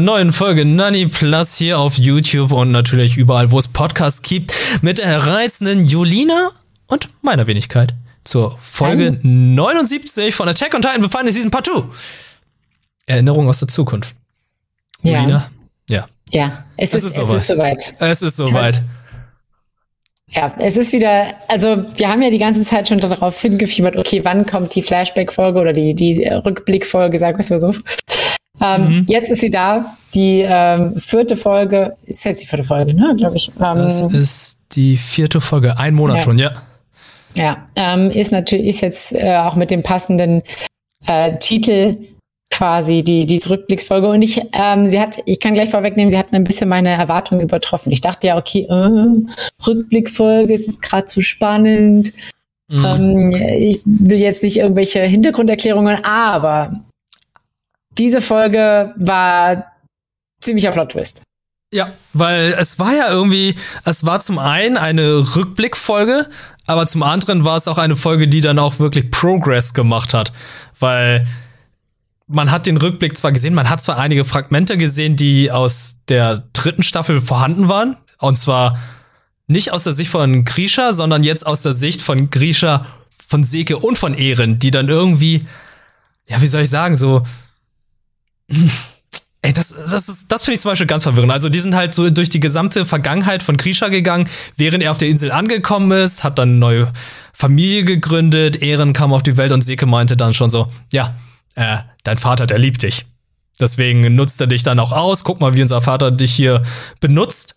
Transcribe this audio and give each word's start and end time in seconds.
neuen 0.00 0.32
Folge 0.32 0.64
Nani 0.64 1.06
Plus 1.06 1.56
hier 1.56 1.78
auf 1.78 1.98
YouTube 1.98 2.52
und 2.52 2.70
natürlich 2.70 3.16
überall, 3.16 3.50
wo 3.50 3.58
es 3.58 3.68
Podcasts 3.68 4.22
gibt, 4.22 4.54
mit 4.82 4.98
der 4.98 5.26
reizenden 5.26 5.84
Julina 5.84 6.50
und 6.86 7.08
meiner 7.22 7.46
Wenigkeit 7.46 7.94
zur 8.24 8.58
Folge 8.60 9.18
Hi. 9.22 9.26
79 9.26 10.34
von 10.34 10.48
Attack 10.48 10.74
on 10.74 10.82
Titan 10.82 11.00
Befeinde 11.00 11.32
Season 11.32 11.50
Part 11.50 11.66
2. 11.66 11.84
Erinnerung 13.06 13.48
aus 13.48 13.60
der 13.60 13.68
Zukunft. 13.68 14.14
Julina? 15.02 15.50
Ja. 15.54 15.58
Ja, 16.30 16.64
es, 16.76 16.92
es 16.92 17.04
ist, 17.04 17.16
ist, 17.16 17.24
es 17.24 17.34
ist 17.34 17.46
soweit. 17.46 17.94
Es 17.98 18.22
ist 18.22 18.36
soweit. 18.36 18.82
Ja, 20.30 20.54
es 20.58 20.76
ist 20.76 20.92
wieder, 20.92 21.26
also 21.48 21.84
wir 21.96 22.08
haben 22.08 22.20
ja 22.20 22.28
die 22.28 22.38
ganze 22.38 22.62
Zeit 22.62 22.86
schon 22.86 23.00
darauf 23.00 23.40
hingefiebert, 23.40 23.96
okay, 23.96 24.20
wann 24.24 24.44
kommt 24.44 24.74
die 24.74 24.82
Flashback-Folge 24.82 25.58
oder 25.58 25.72
die, 25.72 25.94
die 25.94 26.22
Rückblick-Folge, 26.24 27.18
sagen 27.18 27.38
wir 27.38 27.44
es 27.44 27.50
mal 27.50 27.58
so. 27.58 27.72
Ähm, 28.60 28.88
mhm. 28.88 29.06
Jetzt 29.08 29.30
ist 29.30 29.40
sie 29.40 29.50
da. 29.50 29.96
Die 30.14 30.42
ähm, 30.46 30.98
vierte 30.98 31.36
Folge, 31.36 31.96
ist 32.06 32.24
jetzt 32.24 32.42
die 32.42 32.46
vierte 32.46 32.64
Folge, 32.64 32.94
ne, 32.94 33.14
glaube 33.16 33.36
ich. 33.36 33.50
Ähm, 33.60 33.76
das 33.76 34.02
ist 34.02 34.58
die 34.72 34.96
vierte 34.96 35.40
Folge, 35.40 35.78
ein 35.78 35.94
Monat 35.94 36.18
ja. 36.18 36.22
schon, 36.22 36.38
ja. 36.38 36.62
Ja, 37.34 37.68
ähm, 37.76 38.10
ist 38.10 38.32
natürlich 38.32 38.66
ist 38.66 38.80
jetzt 38.80 39.12
äh, 39.12 39.36
auch 39.36 39.54
mit 39.54 39.70
dem 39.70 39.82
passenden 39.82 40.42
äh, 41.06 41.38
Titel 41.38 41.98
quasi 42.50 43.02
die 43.02 43.26
die 43.26 43.38
Rückblicksfolge 43.38 44.08
und 44.08 44.22
ich 44.22 44.40
ähm, 44.54 44.90
sie 44.90 44.98
hat 44.98 45.18
ich 45.26 45.38
kann 45.38 45.54
gleich 45.54 45.70
vorwegnehmen 45.70 46.10
sie 46.10 46.18
hat 46.18 46.32
ein 46.32 46.44
bisschen 46.44 46.68
meine 46.68 46.88
Erwartungen 46.88 47.42
übertroffen 47.42 47.92
ich 47.92 48.00
dachte 48.00 48.26
ja 48.26 48.38
okay 48.38 48.66
äh, 48.68 49.66
Rückblickfolge 49.66 50.54
es 50.54 50.66
ist 50.66 50.80
gerade 50.80 51.04
zu 51.04 51.20
spannend 51.20 52.14
mhm. 52.68 52.84
ähm, 52.84 53.30
ich 53.58 53.82
will 53.84 54.18
jetzt 54.18 54.42
nicht 54.42 54.56
irgendwelche 54.56 55.00
Hintergrunderklärungen 55.00 56.02
aber 56.04 56.84
diese 57.98 58.20
Folge 58.20 58.94
war 58.96 59.72
ziemlicher 60.40 60.70
Plot-Twist. 60.70 61.22
Ja, 61.72 61.92
weil 62.14 62.54
es 62.58 62.78
war 62.78 62.94
ja 62.94 63.10
irgendwie, 63.10 63.54
es 63.84 64.06
war 64.06 64.20
zum 64.20 64.38
einen 64.38 64.78
eine 64.78 65.36
Rückblickfolge, 65.36 66.30
aber 66.66 66.86
zum 66.86 67.02
anderen 67.02 67.44
war 67.44 67.56
es 67.56 67.68
auch 67.68 67.76
eine 67.76 67.96
Folge, 67.96 68.26
die 68.26 68.40
dann 68.40 68.58
auch 68.58 68.78
wirklich 68.78 69.10
Progress 69.10 69.74
gemacht 69.74 70.14
hat, 70.14 70.32
weil 70.78 71.26
man 72.26 72.50
hat 72.50 72.66
den 72.66 72.78
Rückblick 72.78 73.16
zwar 73.16 73.32
gesehen, 73.32 73.54
man 73.54 73.68
hat 73.68 73.82
zwar 73.82 73.98
einige 73.98 74.24
Fragmente 74.24 74.78
gesehen, 74.78 75.16
die 75.16 75.50
aus 75.50 76.02
der 76.08 76.44
dritten 76.52 76.82
Staffel 76.82 77.20
vorhanden 77.20 77.68
waren, 77.68 77.96
und 78.18 78.38
zwar 78.38 78.78
nicht 79.46 79.72
aus 79.72 79.84
der 79.84 79.92
Sicht 79.92 80.10
von 80.10 80.44
Grisha, 80.44 80.92
sondern 80.92 81.22
jetzt 81.22 81.46
aus 81.46 81.62
der 81.62 81.72
Sicht 81.72 82.00
von 82.00 82.30
Grisha, 82.30 82.86
von 83.26 83.44
Seke 83.44 83.78
und 83.78 83.98
von 83.98 84.14
Ehren, 84.14 84.58
die 84.58 84.70
dann 84.70 84.88
irgendwie, 84.88 85.46
ja, 86.26 86.40
wie 86.40 86.46
soll 86.46 86.62
ich 86.62 86.70
sagen, 86.70 86.96
so 86.96 87.24
Ey, 89.42 89.52
das, 89.52 89.68
das 89.68 90.08
ist, 90.08 90.32
das 90.32 90.44
finde 90.44 90.56
ich 90.56 90.60
zum 90.60 90.72
Beispiel 90.72 90.86
ganz 90.86 91.04
verwirrend. 91.04 91.30
Also, 91.30 91.48
die 91.48 91.60
sind 91.60 91.74
halt 91.74 91.94
so 91.94 92.10
durch 92.10 92.28
die 92.28 92.40
gesamte 92.40 92.84
Vergangenheit 92.84 93.42
von 93.42 93.56
Krisha 93.56 93.88
gegangen, 93.88 94.28
während 94.56 94.82
er 94.82 94.90
auf 94.90 94.98
der 94.98 95.08
Insel 95.08 95.30
angekommen 95.30 95.92
ist, 95.92 96.24
hat 96.24 96.38
dann 96.38 96.50
eine 96.50 96.58
neue 96.58 96.92
Familie 97.32 97.84
gegründet, 97.84 98.60
Ehren 98.62 98.92
kam 98.92 99.12
auf 99.12 99.22
die 99.22 99.36
Welt 99.36 99.52
und 99.52 99.62
Seke 99.62 99.86
meinte 99.86 100.16
dann 100.16 100.34
schon 100.34 100.50
so, 100.50 100.72
ja, 100.92 101.14
äh, 101.54 101.78
dein 102.02 102.18
Vater, 102.18 102.46
der 102.46 102.58
liebt 102.58 102.82
dich. 102.82 103.06
Deswegen 103.60 104.14
nutzt 104.14 104.40
er 104.40 104.46
dich 104.46 104.62
dann 104.62 104.78
auch 104.80 104.92
aus. 104.92 105.24
Guck 105.24 105.40
mal, 105.40 105.54
wie 105.54 105.62
unser 105.62 105.80
Vater 105.82 106.10
dich 106.10 106.32
hier 106.32 106.62
benutzt. 107.00 107.54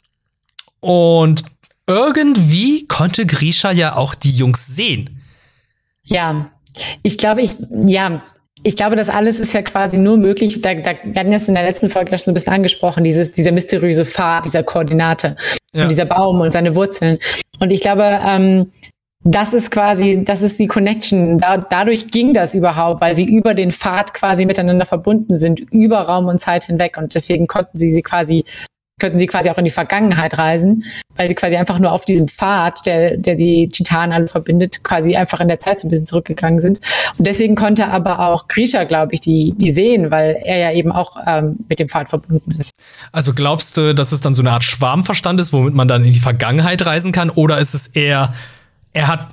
Und 0.80 1.44
irgendwie 1.88 2.88
konnte 2.88 3.26
Grisha 3.26 3.72
ja 3.72 3.96
auch 3.96 4.16
die 4.16 4.32
Jungs 4.32 4.68
sehen. 4.68 5.22
Ja, 6.04 6.50
ich 7.04 7.18
glaube, 7.18 7.42
ich, 7.42 7.56
ja, 7.70 8.22
ich 8.64 8.76
glaube, 8.76 8.96
das 8.96 9.10
alles 9.10 9.40
ist 9.40 9.54
ja 9.54 9.62
quasi 9.62 9.98
nur 9.98 10.18
möglich, 10.18 10.62
da, 10.62 10.74
da 10.76 10.94
wir 11.04 11.20
hatten 11.20 11.34
es 11.34 11.48
in 11.48 11.56
der 11.56 11.64
letzten 11.64 11.90
Folge 11.90 12.18
schon 12.18 12.32
ein 12.32 12.34
bisschen 12.36 12.54
angesprochen, 12.54 13.04
dieses, 13.04 13.32
dieser 13.32 13.52
mysteriöse 13.52 14.06
Pfad, 14.06 14.46
dieser 14.46 14.64
Koordinate 14.64 15.36
ja. 15.74 15.84
und 15.84 15.90
dieser 15.90 16.06
Baum 16.06 16.42
und 16.42 16.52
seine 16.52 16.76
Wurzeln. 16.76 17.18
Und 17.60 17.72
ich 17.72 17.82
glaube, 17.82 18.20
ähm, 18.26 18.72
das 19.24 19.54
ist 19.54 19.70
quasi, 19.70 20.24
das 20.24 20.42
ist 20.42 20.60
die 20.60 20.68
Connection. 20.68 21.38
Da, 21.38 21.58
dadurch 21.58 22.08
ging 22.08 22.34
das 22.34 22.56
überhaupt, 22.56 23.02
weil 23.02 23.16
sie 23.16 23.26
über 23.26 23.54
den 23.54 23.72
Pfad 23.72 24.14
quasi 24.14 24.46
miteinander 24.46 24.86
verbunden 24.86 25.38
sind, 25.38 25.60
über 25.72 26.00
Raum 26.02 26.28
und 26.28 26.40
Zeit 26.40 26.66
hinweg. 26.66 26.98
Und 26.98 27.14
deswegen 27.14 27.48
konnten 27.48 27.78
sie 27.78 27.94
sie 27.94 28.02
quasi 28.02 28.46
könnten 29.02 29.18
sie 29.18 29.26
quasi 29.26 29.50
auch 29.50 29.58
in 29.58 29.66
die 29.66 29.72
Vergangenheit 29.72 30.38
reisen, 30.38 30.86
weil 31.18 31.28
sie 31.28 31.34
quasi 31.34 31.56
einfach 31.56 31.80
nur 31.80 31.92
auf 31.92 32.06
diesem 32.06 32.28
Pfad, 32.28 32.86
der, 32.86 33.18
der 33.18 33.34
die 33.34 33.68
Titanen 33.68 34.14
alle 34.14 34.28
verbindet, 34.28 34.84
quasi 34.84 35.16
einfach 35.16 35.40
in 35.40 35.48
der 35.48 35.58
Zeit 35.58 35.80
so 35.80 35.88
ein 35.88 35.90
bisschen 35.90 36.06
zurückgegangen 36.06 36.62
sind. 36.62 36.80
Und 37.18 37.26
deswegen 37.26 37.56
konnte 37.56 37.88
aber 37.88 38.20
auch 38.20 38.48
Grisha, 38.48 38.84
glaube 38.84 39.16
ich, 39.16 39.20
die, 39.20 39.56
die 39.58 39.72
sehen, 39.72 40.12
weil 40.12 40.40
er 40.44 40.60
ja 40.60 40.72
eben 40.72 40.92
auch 40.92 41.18
ähm, 41.26 41.58
mit 41.68 41.80
dem 41.80 41.90
Pfad 41.90 42.10
verbunden 42.10 42.52
ist. 42.52 42.72
Also 43.12 43.34
glaubst 43.34 43.76
du, 43.76 43.96
dass 43.96 44.12
es 44.12 44.22
dann 44.22 44.36
so 44.36 44.44
eine 44.44 44.52
Art 44.52 44.64
Schwarmverstand 44.64 45.40
ist, 45.40 45.52
womit 45.52 45.74
man 45.74 45.88
dann 45.88 46.06
in 46.06 46.14
die 46.14 46.20
Vergangenheit 46.20 46.86
reisen 46.86 47.12
kann? 47.12 47.32
Oder 47.32 47.58
ist 47.58 47.74
es 47.74 47.88
eher, 47.88 48.36
er 48.94 49.08
hat 49.08 49.30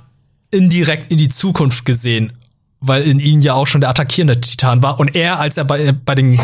indirekt 0.49 1.11
in 1.11 1.19
die 1.19 1.29
Zukunft 1.29 1.85
gesehen, 1.85 2.33
weil 2.81 3.03
in 3.03 3.19
ihm 3.19 3.39
ja 3.39 3.53
auch 3.53 3.67
schon 3.67 3.81
der 3.81 3.91
attackierende 3.91 4.41
Titan 4.41 4.81
war 4.81 4.99
und 4.99 5.15
er, 5.15 5.39
als 5.39 5.57
er 5.57 5.65
bei, 5.65 5.91
bei 5.91 6.15
den 6.15 6.39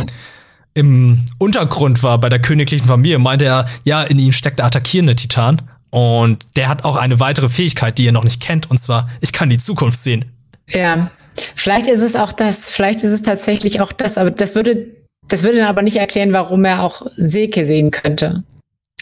im 0.75 1.25
Untergrund 1.39 2.03
war 2.03 2.19
bei 2.19 2.29
der 2.29 2.39
königlichen 2.39 2.87
Familie, 2.87 3.17
meinte 3.17 3.45
er, 3.45 3.65
ja, 3.83 4.03
in 4.03 4.19
ihm 4.19 4.31
steckt 4.31 4.59
der 4.59 4.65
attackierende 4.65 5.15
Titan. 5.15 5.61
Und 5.89 6.43
der 6.57 6.67
hat 6.67 6.83
auch 6.83 6.97
eine 6.97 7.21
weitere 7.21 7.47
Fähigkeit, 7.47 7.97
die 7.97 8.03
ihr 8.03 8.11
noch 8.11 8.25
nicht 8.25 8.41
kennt, 8.41 8.69
und 8.69 8.79
zwar, 8.79 9.09
ich 9.21 9.31
kann 9.31 9.49
die 9.49 9.57
Zukunft 9.57 9.97
sehen. 9.97 10.25
Ja, 10.67 11.09
vielleicht 11.55 11.87
ist 11.87 12.01
es 12.01 12.17
auch 12.17 12.33
das, 12.33 12.69
vielleicht 12.69 13.03
ist 13.03 13.11
es 13.11 13.21
tatsächlich 13.21 13.79
auch 13.79 13.93
das, 13.93 14.17
aber 14.17 14.31
das 14.31 14.55
würde, 14.55 14.87
das 15.29 15.43
würde 15.43 15.59
dann 15.59 15.67
aber 15.67 15.81
nicht 15.81 15.95
erklären, 15.95 16.33
warum 16.33 16.65
er 16.65 16.83
auch 16.83 17.03
Seke 17.15 17.65
sehen 17.65 17.91
könnte. 17.91 18.43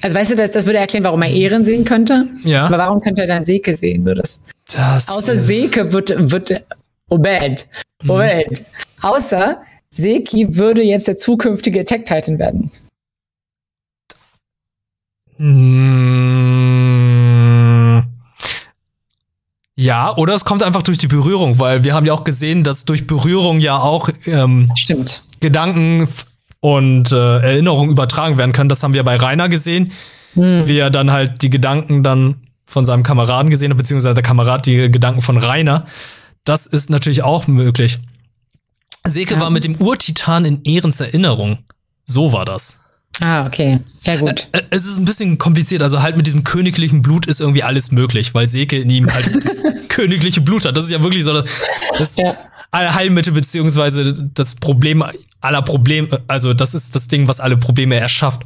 Also 0.03 0.15
weißt 0.15 0.31
du, 0.31 0.35
das, 0.35 0.51
das 0.51 0.67
würde 0.67 0.77
erklären, 0.77 1.05
warum 1.05 1.23
er 1.23 1.31
Ehren 1.31 1.65
sehen 1.65 1.85
könnte. 1.85 2.27
Ja. 2.43 2.67
Aber 2.67 2.77
warum 2.77 2.99
könnte 2.99 3.21
er 3.21 3.27
dann 3.27 3.45
Seke 3.45 3.75
sehen? 3.75 4.03
Nur 4.03 4.15
das. 4.15 4.41
das 4.71 5.09
Außer 5.09 5.39
Seke 5.39 5.91
wird, 5.93 6.13
wird, 6.31 6.63
Moment, 7.09 7.67
Moment. 8.03 8.51
Mhm. 8.51 8.65
Außer 9.01 9.63
Seki 9.93 10.55
würde 10.55 10.83
jetzt 10.83 11.07
der 11.07 11.17
zukünftige 11.17 11.79
Attack 11.79 12.05
Titan 12.05 12.39
werden. 12.39 12.71
Hm. 15.37 16.83
Ja, 19.75 20.15
oder 20.15 20.33
es 20.33 20.45
kommt 20.45 20.61
einfach 20.61 20.83
durch 20.83 20.99
die 20.99 21.07
Berührung, 21.07 21.59
weil 21.59 21.83
wir 21.83 21.93
haben 21.95 22.05
ja 22.05 22.13
auch 22.13 22.23
gesehen, 22.23 22.63
dass 22.63 22.85
durch 22.85 23.07
Berührung 23.07 23.59
ja 23.59 23.79
auch 23.79 24.09
ähm, 24.25 24.71
Stimmt. 24.75 25.23
Gedanken 25.39 26.07
und 26.59 27.11
äh, 27.11 27.39
Erinnerungen 27.39 27.89
übertragen 27.89 28.37
werden 28.37 28.53
können. 28.53 28.69
Das 28.69 28.83
haben 28.83 28.93
wir 28.93 29.03
bei 29.03 29.15
Rainer 29.15 29.49
gesehen, 29.49 29.91
hm. 30.35 30.67
wie 30.67 30.77
er 30.77 30.91
dann 30.91 31.11
halt 31.11 31.41
die 31.41 31.49
Gedanken 31.49 32.03
dann 32.03 32.43
von 32.65 32.85
seinem 32.85 33.03
Kameraden 33.03 33.49
gesehen 33.49 33.71
hat, 33.71 33.77
beziehungsweise 33.77 34.13
der 34.13 34.23
Kamerad 34.23 34.65
die 34.65 34.89
Gedanken 34.89 35.21
von 35.21 35.37
Rainer. 35.37 35.85
Das 36.45 36.65
ist 36.65 36.89
natürlich 36.89 37.23
auch 37.23 37.47
möglich. 37.47 37.99
Seke 39.05 39.35
ja. 39.35 39.39
war 39.39 39.49
mit 39.49 39.63
dem 39.63 39.75
Urtitan 39.75 40.45
in 40.45 40.63
Ehrens 40.63 40.99
Erinnerung. 40.99 41.59
So 42.05 42.31
war 42.31 42.45
das. 42.45 42.77
Ah, 43.19 43.45
okay. 43.45 43.79
Ja, 44.03 44.15
gut. 44.15 44.47
Es 44.69 44.85
ist 44.85 44.97
ein 44.97 45.05
bisschen 45.05 45.37
kompliziert. 45.37 45.81
Also 45.81 46.01
halt 46.01 46.17
mit 46.17 46.25
diesem 46.25 46.43
königlichen 46.43 47.01
Blut 47.01 47.25
ist 47.27 47.41
irgendwie 47.41 47.63
alles 47.63 47.91
möglich, 47.91 48.33
weil 48.33 48.47
Seke 48.47 48.79
in 48.79 48.89
ihm 48.89 49.13
halt 49.13 49.27
das 49.35 49.61
königliche 49.89 50.41
Blut 50.41 50.65
hat. 50.65 50.75
Das 50.75 50.85
ist 50.85 50.91
ja 50.91 51.03
wirklich 51.03 51.23
so 51.23 51.33
das, 51.33 51.49
das 51.97 52.15
ja. 52.15 52.35
Heilmittel 52.73 53.33
beziehungsweise 53.33 54.29
das 54.33 54.55
Problem 54.55 55.03
aller 55.41 55.61
Probleme. 55.61 56.21
Also 56.27 56.53
das 56.53 56.73
ist 56.73 56.95
das 56.95 57.07
Ding, 57.07 57.27
was 57.27 57.39
alle 57.39 57.57
Probleme 57.57 57.95
erschafft. 57.95 58.41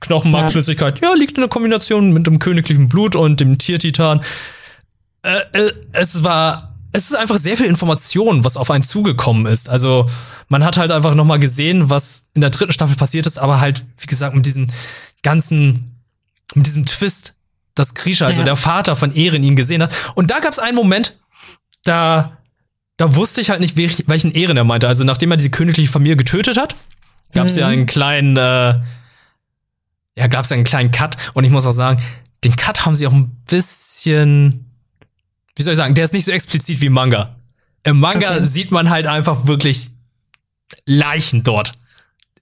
Knochenmarkflüssigkeit, 0.00 1.00
ja. 1.00 1.08
ja, 1.08 1.14
liegt 1.14 1.36
in 1.36 1.40
der 1.40 1.48
Kombination 1.48 2.12
mit 2.12 2.26
dem 2.26 2.38
königlichen 2.38 2.88
Blut 2.88 3.16
und 3.16 3.40
dem 3.40 3.58
Tiertitan. 3.58 4.20
Äh, 5.22 5.38
äh, 5.52 5.72
es 5.92 6.22
war 6.22 6.73
es 6.94 7.10
ist 7.10 7.16
einfach 7.16 7.38
sehr 7.38 7.56
viel 7.56 7.66
Information, 7.66 8.44
was 8.44 8.56
auf 8.56 8.70
einen 8.70 8.84
zugekommen 8.84 9.46
ist. 9.46 9.68
Also 9.68 10.06
man 10.48 10.62
hat 10.62 10.76
halt 10.76 10.92
einfach 10.92 11.16
noch 11.16 11.24
mal 11.24 11.40
gesehen, 11.40 11.90
was 11.90 12.28
in 12.34 12.40
der 12.40 12.50
dritten 12.50 12.72
Staffel 12.72 12.94
passiert 12.94 13.26
ist, 13.26 13.36
aber 13.36 13.58
halt 13.58 13.84
wie 13.98 14.06
gesagt 14.06 14.36
mit 14.36 14.46
diesem 14.46 14.68
ganzen, 15.24 16.00
mit 16.54 16.66
diesem 16.66 16.86
Twist, 16.86 17.34
dass 17.74 17.94
Grisha, 17.94 18.26
also 18.26 18.38
ja. 18.38 18.44
der 18.44 18.54
Vater 18.54 18.94
von 18.94 19.12
Ehren, 19.12 19.42
ihn 19.42 19.56
gesehen 19.56 19.82
hat. 19.82 19.92
Und 20.14 20.30
da 20.30 20.38
gab 20.38 20.52
es 20.52 20.60
einen 20.60 20.76
Moment, 20.76 21.18
da 21.82 22.38
da 22.96 23.16
wusste 23.16 23.40
ich 23.40 23.50
halt 23.50 23.58
nicht, 23.58 23.76
welchen 23.76 24.30
Ehren 24.30 24.56
er 24.56 24.62
meinte. 24.62 24.86
Also 24.86 25.02
nachdem 25.02 25.32
er 25.32 25.36
diese 25.36 25.50
königliche 25.50 25.90
Familie 25.90 26.14
getötet 26.14 26.56
hat, 26.56 26.76
gab 27.32 27.48
es 27.48 27.54
mhm. 27.54 27.58
ja 27.58 27.66
einen 27.66 27.86
kleinen, 27.86 28.36
äh, 28.36 28.80
ja, 30.16 30.26
gab 30.28 30.44
es 30.44 30.52
einen 30.52 30.62
kleinen 30.62 30.92
Cut. 30.92 31.16
Und 31.32 31.42
ich 31.42 31.50
muss 31.50 31.66
auch 31.66 31.72
sagen, 31.72 32.00
den 32.44 32.54
Cut 32.54 32.86
haben 32.86 32.94
sie 32.94 33.08
auch 33.08 33.12
ein 33.12 33.30
bisschen 33.50 34.70
wie 35.56 35.62
soll 35.62 35.72
ich 35.72 35.76
sagen, 35.78 35.94
der 35.94 36.04
ist 36.04 36.12
nicht 36.12 36.24
so 36.24 36.32
explizit 36.32 36.80
wie 36.80 36.88
Manga. 36.88 37.36
Im 37.84 38.00
Manga 38.00 38.36
okay. 38.36 38.44
sieht 38.44 38.70
man 38.70 38.90
halt 38.90 39.06
einfach 39.06 39.46
wirklich 39.46 39.90
Leichen 40.86 41.42
dort. 41.42 41.72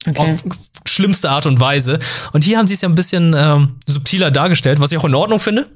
Okay. 0.06 0.18
Auf 0.18 0.42
schlimmste 0.86 1.30
Art 1.30 1.46
und 1.46 1.60
Weise. 1.60 1.98
Und 2.32 2.44
hier 2.44 2.58
haben 2.58 2.66
sie 2.66 2.74
es 2.74 2.80
ja 2.80 2.88
ein 2.88 2.94
bisschen 2.94 3.34
ähm, 3.36 3.78
subtiler 3.86 4.30
dargestellt, 4.30 4.80
was 4.80 4.92
ich 4.92 4.98
auch 4.98 5.04
in 5.04 5.14
Ordnung 5.14 5.40
finde. 5.40 5.68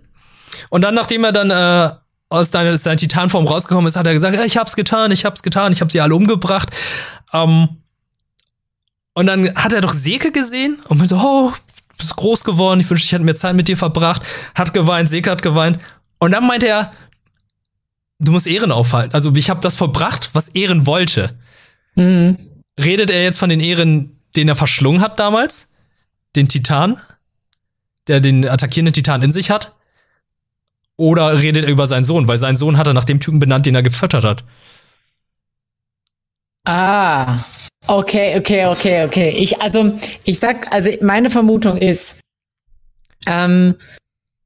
Und 0.68 0.82
dann, 0.82 0.94
nachdem 0.94 1.24
er 1.24 1.32
dann 1.32 1.50
äh, 1.50 1.94
aus 2.28 2.50
seiner, 2.50 2.76
seiner 2.76 2.96
Titanform 2.96 3.46
rausgekommen 3.46 3.86
ist, 3.86 3.96
hat 3.96 4.06
er 4.06 4.12
gesagt, 4.12 4.36
ich 4.44 4.56
hab's 4.56 4.74
getan, 4.74 5.12
ich 5.12 5.24
hab's 5.24 5.42
getan, 5.42 5.72
ich 5.72 5.80
hab 5.80 5.92
sie 5.92 6.00
alle 6.00 6.14
umgebracht. 6.14 6.70
Ähm, 7.32 7.68
Und 9.14 9.26
dann 9.26 9.54
hat 9.54 9.72
er 9.72 9.80
doch 9.80 9.92
Seke 9.92 10.30
gesehen 10.32 10.78
und 10.88 10.98
meinte 10.98 11.14
so, 11.14 11.20
oh, 11.20 11.50
du 11.50 11.96
bist 11.96 12.16
groß 12.16 12.44
geworden, 12.44 12.80
ich 12.80 12.90
wünschte, 12.90 13.06
ich 13.06 13.12
hätte 13.12 13.24
mehr 13.24 13.34
Zeit 13.34 13.56
mit 13.56 13.68
dir 13.68 13.76
verbracht. 13.76 14.22
Hat 14.54 14.74
geweint, 14.74 15.08
Seke 15.08 15.30
hat 15.30 15.42
geweint. 15.42 15.78
Und 16.18 16.32
dann 16.32 16.46
meinte 16.46 16.66
er, 16.66 16.90
du 18.18 18.32
musst 18.32 18.46
Ehren 18.46 18.72
aufhalten. 18.72 19.14
Also 19.14 19.34
ich 19.34 19.50
habe 19.50 19.60
das 19.60 19.74
vollbracht, 19.74 20.30
was 20.34 20.48
Ehren 20.48 20.86
wollte. 20.86 21.38
Mhm. 21.94 22.38
Redet 22.78 23.10
er 23.10 23.22
jetzt 23.22 23.38
von 23.38 23.48
den 23.48 23.60
Ehren, 23.60 24.20
den 24.36 24.48
er 24.48 24.56
verschlungen 24.56 25.00
hat 25.00 25.18
damals? 25.18 25.68
Den 26.34 26.48
Titan? 26.48 26.98
Der 28.06 28.20
den 28.20 28.46
attackierenden 28.46 28.92
Titan 28.92 29.22
in 29.22 29.32
sich 29.32 29.50
hat? 29.50 29.74
Oder 30.96 31.40
redet 31.40 31.64
er 31.64 31.70
über 31.70 31.86
seinen 31.86 32.04
Sohn? 32.04 32.28
Weil 32.28 32.38
seinen 32.38 32.56
Sohn 32.56 32.78
hat 32.78 32.86
er 32.86 32.94
nach 32.94 33.04
dem 33.04 33.20
Typen 33.20 33.38
benannt, 33.38 33.66
den 33.66 33.74
er 33.74 33.82
gefüttert 33.82 34.24
hat. 34.24 34.44
Ah, 36.64 37.38
okay, 37.86 38.38
okay, 38.38 38.66
okay, 38.66 39.04
okay. 39.04 39.28
Ich, 39.30 39.60
also, 39.62 39.96
ich 40.24 40.38
sag, 40.38 40.72
also 40.72 40.90
meine 41.02 41.30
Vermutung 41.30 41.76
ist, 41.76 42.18
ähm, 43.26 43.76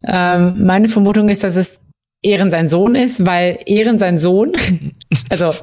ähm, 0.06 0.64
meine 0.64 0.88
Vermutung 0.88 1.28
ist, 1.28 1.44
dass 1.44 1.56
es 1.56 1.80
Ehren 2.22 2.50
sein 2.50 2.68
Sohn 2.68 2.94
ist, 2.94 3.24
weil 3.24 3.58
Ehren 3.64 3.98
sein 3.98 4.18
Sohn, 4.18 4.52
also 5.30 5.54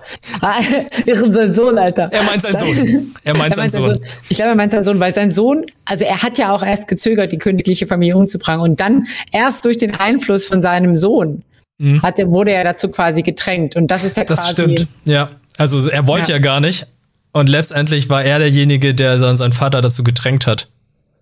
Ehren 1.05 1.31
sein 1.31 1.53
Sohn, 1.53 1.77
Alter. 1.77 2.09
Er 2.11 2.23
meint 2.23 2.41
sein 2.41 2.55
Sohn. 2.55 3.13
Er 3.23 3.37
meint, 3.37 3.51
er 3.51 3.57
meint 3.57 3.71
sein 3.71 3.83
Sohn. 3.83 3.95
Sohn. 3.95 4.05
Ich 4.29 4.37
glaube, 4.37 4.49
er 4.49 4.55
meint 4.55 4.71
sein 4.71 4.83
Sohn, 4.83 4.99
weil 4.99 5.13
sein 5.13 5.29
Sohn, 5.29 5.65
also 5.85 6.03
er 6.03 6.23
hat 6.23 6.39
ja 6.39 6.51
auch 6.53 6.63
erst 6.63 6.87
gezögert, 6.87 7.31
die 7.31 7.37
königliche 7.37 7.85
Familie 7.85 8.17
umzubringen 8.17 8.61
und 8.61 8.79
dann 8.79 9.05
erst 9.31 9.65
durch 9.65 9.77
den 9.77 9.93
Einfluss 9.93 10.47
von 10.47 10.63
seinem 10.63 10.95
Sohn 10.95 11.43
mhm. 11.77 12.01
hat, 12.01 12.17
wurde 12.25 12.53
er 12.53 12.63
dazu 12.63 12.89
quasi 12.89 13.21
gedrängt 13.21 13.75
und 13.75 13.91
das 13.91 14.03
ist 14.03 14.17
ja 14.17 14.23
das 14.23 14.39
quasi. 14.39 14.55
Das 14.55 14.65
stimmt, 14.65 14.87
ja. 15.05 15.29
Also 15.57 15.87
er 15.89 16.07
wollte 16.07 16.31
ja. 16.31 16.37
ja. 16.37 16.41
gar 16.41 16.59
nicht 16.59 16.87
und 17.33 17.49
letztendlich 17.49 18.09
war 18.09 18.23
er 18.23 18.39
derjenige, 18.39 18.95
der 18.95 19.19
seinen 19.35 19.53
Vater 19.53 19.81
dazu 19.81 20.03
gedrängt 20.03 20.47
hat. 20.47 20.69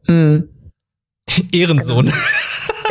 Mhm. 0.07 0.47
Ehrensohn. 1.51 2.05
Genau. 2.05 2.17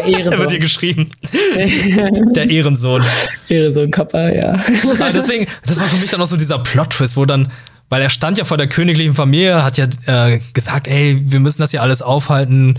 Der 0.05 0.13
Ehrensohn. 0.13 0.31
Der 0.31 0.39
wird 0.39 0.51
hier 0.51 0.61
geschrieben. 0.61 1.11
Der 2.35 2.51
Ehrensohn. 2.51 3.05
Ehrensohn 3.49 3.91
Kappa, 3.91 4.29
ja. 4.31 4.55
ja. 4.55 5.13
Deswegen, 5.13 5.47
das 5.67 5.81
war 5.81 5.87
für 5.87 5.97
mich 5.97 6.11
dann 6.11 6.21
auch 6.21 6.27
so 6.27 6.37
dieser 6.37 6.59
Plot-Twist, 6.59 7.17
wo 7.17 7.25
dann, 7.25 7.51
weil 7.89 8.03
er 8.03 8.11
stand 8.11 8.39
ja 8.39 8.45
vor 8.45 8.57
der 8.57 8.69
königlichen 8.69 9.15
Familie, 9.15 9.65
hat 9.65 9.79
ja 9.79 9.87
äh, 10.07 10.41
gesagt, 10.53 10.89
ey, 10.89 11.21
wir 11.25 11.41
müssen 11.41 11.61
das 11.61 11.71
hier 11.71 11.83
alles 11.83 12.03
aufhalten. 12.03 12.79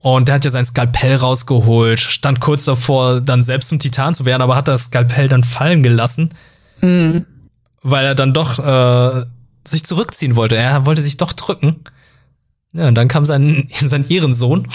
Und 0.00 0.28
der 0.28 0.36
hat 0.36 0.44
ja 0.44 0.50
sein 0.50 0.64
Skalpell 0.64 1.16
rausgeholt, 1.16 1.98
stand 1.98 2.40
kurz 2.40 2.64
davor, 2.64 3.20
dann 3.20 3.42
selbst 3.42 3.68
zum 3.68 3.78
Titan 3.78 4.14
zu 4.14 4.24
werden, 4.24 4.42
aber 4.42 4.54
hat 4.54 4.68
das 4.68 4.84
Skalpell 4.84 5.28
dann 5.28 5.42
fallen 5.42 5.82
gelassen. 5.82 6.30
Mhm. 6.80 7.26
Weil 7.82 8.04
er 8.04 8.14
dann 8.14 8.32
doch 8.32 8.58
äh, 8.58 9.24
sich 9.64 9.84
zurückziehen 9.84 10.36
wollte. 10.36 10.56
Er 10.56 10.86
wollte 10.86 11.02
sich 11.02 11.16
doch 11.16 11.32
drücken. 11.32 11.80
Ja, 12.72 12.88
und 12.88 12.94
dann 12.94 13.08
kam 13.08 13.24
sein, 13.24 13.68
sein 13.72 14.08
Ehrensohn 14.08 14.68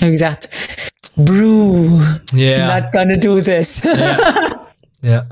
wie 0.00 0.10
gesagt, 0.10 0.48
Brew, 1.16 2.02
yeah. 2.34 2.80
not 2.80 2.92
gonna 2.92 3.16
do 3.16 3.40
this. 3.40 3.82
Ja. 3.84 4.18
ja. 5.02 5.26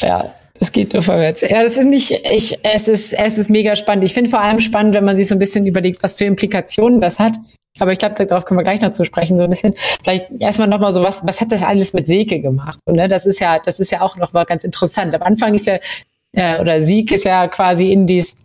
ja. 0.02 0.34
Es 0.60 0.72
geht 0.72 0.92
nur 0.94 1.02
vorwärts. 1.02 1.42
Ja, 1.42 1.62
das 1.62 1.76
ist 1.76 1.84
nicht, 1.84 2.10
ich, 2.32 2.58
es 2.62 2.88
ist, 2.88 3.12
es 3.12 3.38
ist 3.38 3.50
mega 3.50 3.76
spannend. 3.76 4.04
Ich 4.04 4.14
finde 4.14 4.30
vor 4.30 4.40
allem 4.40 4.60
spannend, 4.60 4.94
wenn 4.94 5.04
man 5.04 5.16
sich 5.16 5.28
so 5.28 5.34
ein 5.34 5.38
bisschen 5.38 5.66
überlegt, 5.66 6.02
was 6.02 6.14
für 6.14 6.24
Implikationen 6.24 7.00
das 7.00 7.18
hat. 7.18 7.34
Aber 7.78 7.92
ich 7.92 7.98
glaube, 7.98 8.24
darauf 8.24 8.44
können 8.44 8.58
wir 8.58 8.64
gleich 8.64 8.80
noch 8.80 8.92
zu 8.92 9.04
sprechen, 9.04 9.36
so 9.36 9.44
ein 9.44 9.50
bisschen. 9.50 9.74
Vielleicht 10.02 10.26
erstmal 10.40 10.68
nochmal 10.68 10.94
so, 10.94 11.02
was, 11.02 11.26
was 11.26 11.40
hat 11.40 11.52
das 11.52 11.62
alles 11.62 11.92
mit 11.92 12.06
Seke 12.06 12.40
gemacht? 12.40 12.78
Und, 12.86 12.96
ne, 12.96 13.08
das 13.08 13.26
ist 13.26 13.38
ja, 13.38 13.58
das 13.58 13.80
ist 13.80 13.92
ja 13.92 14.00
auch 14.00 14.16
nochmal 14.16 14.46
ganz 14.46 14.64
interessant. 14.64 15.14
Am 15.14 15.22
Anfang 15.22 15.54
ist 15.54 15.66
ja, 15.66 15.78
äh, 16.32 16.58
oder 16.60 16.80
Sieg 16.80 17.12
ist 17.12 17.24
ja 17.24 17.48
quasi 17.48 17.92
in 17.92 18.06
dies, 18.06 18.38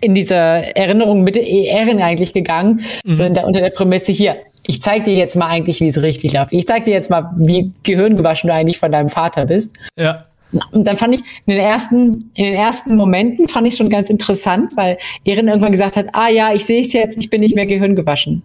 in 0.00 0.14
diese 0.14 0.34
Erinnerung 0.34 1.22
mit 1.22 1.36
Ehren 1.36 2.00
eigentlich 2.00 2.32
gegangen, 2.32 2.82
mhm. 3.04 3.14
so 3.14 3.28
der, 3.28 3.46
unter 3.46 3.60
der 3.60 3.70
Prämisse 3.70 4.12
hier. 4.12 4.36
Ich 4.66 4.80
zeig 4.80 5.04
dir 5.04 5.14
jetzt 5.14 5.36
mal 5.36 5.46
eigentlich, 5.46 5.80
wie 5.80 5.88
es 5.88 6.00
richtig 6.00 6.32
läuft. 6.32 6.52
Ich 6.52 6.66
zeig 6.66 6.84
dir 6.84 6.92
jetzt 6.92 7.10
mal, 7.10 7.32
wie 7.36 7.72
gehirngewaschen 7.82 8.48
du 8.48 8.54
eigentlich 8.54 8.78
von 8.78 8.92
deinem 8.92 9.08
Vater 9.08 9.46
bist. 9.46 9.76
Ja. 9.96 10.24
Und 10.70 10.86
dann 10.86 10.98
fand 10.98 11.14
ich 11.14 11.20
in 11.46 11.54
den 11.54 11.58
ersten, 11.58 12.30
in 12.34 12.44
den 12.44 12.54
ersten 12.54 12.96
Momenten 12.96 13.48
fand 13.48 13.66
ich 13.66 13.76
schon 13.76 13.88
ganz 13.88 14.10
interessant, 14.10 14.72
weil 14.76 14.98
Ehren 15.24 15.48
irgendwann 15.48 15.72
gesagt 15.72 15.96
hat, 15.96 16.06
ah 16.12 16.28
ja, 16.28 16.52
ich 16.52 16.64
sehe 16.64 16.82
es 16.82 16.92
jetzt, 16.92 17.16
ich 17.18 17.30
bin 17.30 17.40
nicht 17.40 17.54
mehr 17.54 17.66
gehirngewaschen. 17.66 18.42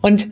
Und 0.00 0.28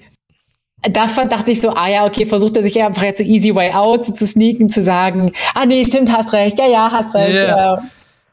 davon 0.82 1.28
dachte 1.28 1.50
ich 1.50 1.60
so, 1.60 1.70
ah 1.70 1.88
ja, 1.88 2.06
okay, 2.06 2.26
versucht 2.26 2.56
er 2.56 2.62
sich 2.62 2.80
einfach 2.80 3.02
jetzt 3.02 3.18
so 3.18 3.24
easy 3.24 3.54
way 3.54 3.72
out 3.72 4.06
zu 4.16 4.26
sneaken, 4.26 4.70
zu 4.70 4.82
sagen, 4.82 5.32
ah 5.54 5.66
nee, 5.66 5.84
stimmt, 5.84 6.16
hast 6.16 6.32
recht, 6.32 6.58
ja, 6.58 6.68
ja, 6.68 6.90
hast 6.90 7.14
recht. 7.14 7.34
Yeah. 7.34 7.56
Ja. 7.56 7.82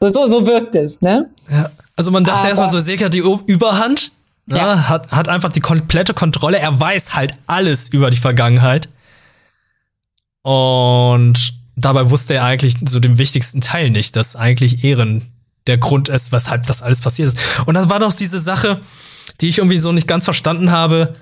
So, 0.00 0.10
so, 0.10 0.26
so 0.28 0.46
wirkt 0.46 0.76
es, 0.76 1.02
ne? 1.02 1.28
Ja. 1.50 1.70
Also 1.98 2.12
man 2.12 2.22
dachte 2.22 2.46
erstmal 2.46 2.70
so, 2.70 2.78
Seke 2.78 3.06
hat 3.06 3.12
die 3.12 3.18
Überhand, 3.18 4.12
ja. 4.48 4.76
ne? 4.76 4.88
hat, 4.88 5.10
hat 5.10 5.28
einfach 5.28 5.50
die 5.50 5.58
komplette 5.58 6.14
Kontrolle. 6.14 6.58
Er 6.58 6.78
weiß 6.78 7.14
halt 7.14 7.34
alles 7.48 7.88
über 7.88 8.08
die 8.08 8.16
Vergangenheit. 8.16 8.88
Und 10.42 11.54
dabei 11.74 12.08
wusste 12.08 12.34
er 12.34 12.44
eigentlich 12.44 12.76
so 12.86 13.00
den 13.00 13.18
wichtigsten 13.18 13.60
Teil 13.60 13.90
nicht, 13.90 14.14
dass 14.14 14.36
eigentlich 14.36 14.84
Ehren 14.84 15.32
der 15.66 15.76
Grund 15.76 16.08
ist, 16.08 16.30
weshalb 16.30 16.66
das 16.66 16.82
alles 16.82 17.00
passiert 17.00 17.32
ist. 17.32 17.38
Und 17.66 17.74
dann 17.74 17.90
war 17.90 17.98
doch 17.98 18.14
diese 18.14 18.38
Sache, 18.38 18.80
die 19.40 19.48
ich 19.48 19.58
irgendwie 19.58 19.80
so 19.80 19.90
nicht 19.90 20.06
ganz 20.06 20.24
verstanden 20.24 20.70
habe. 20.70 21.16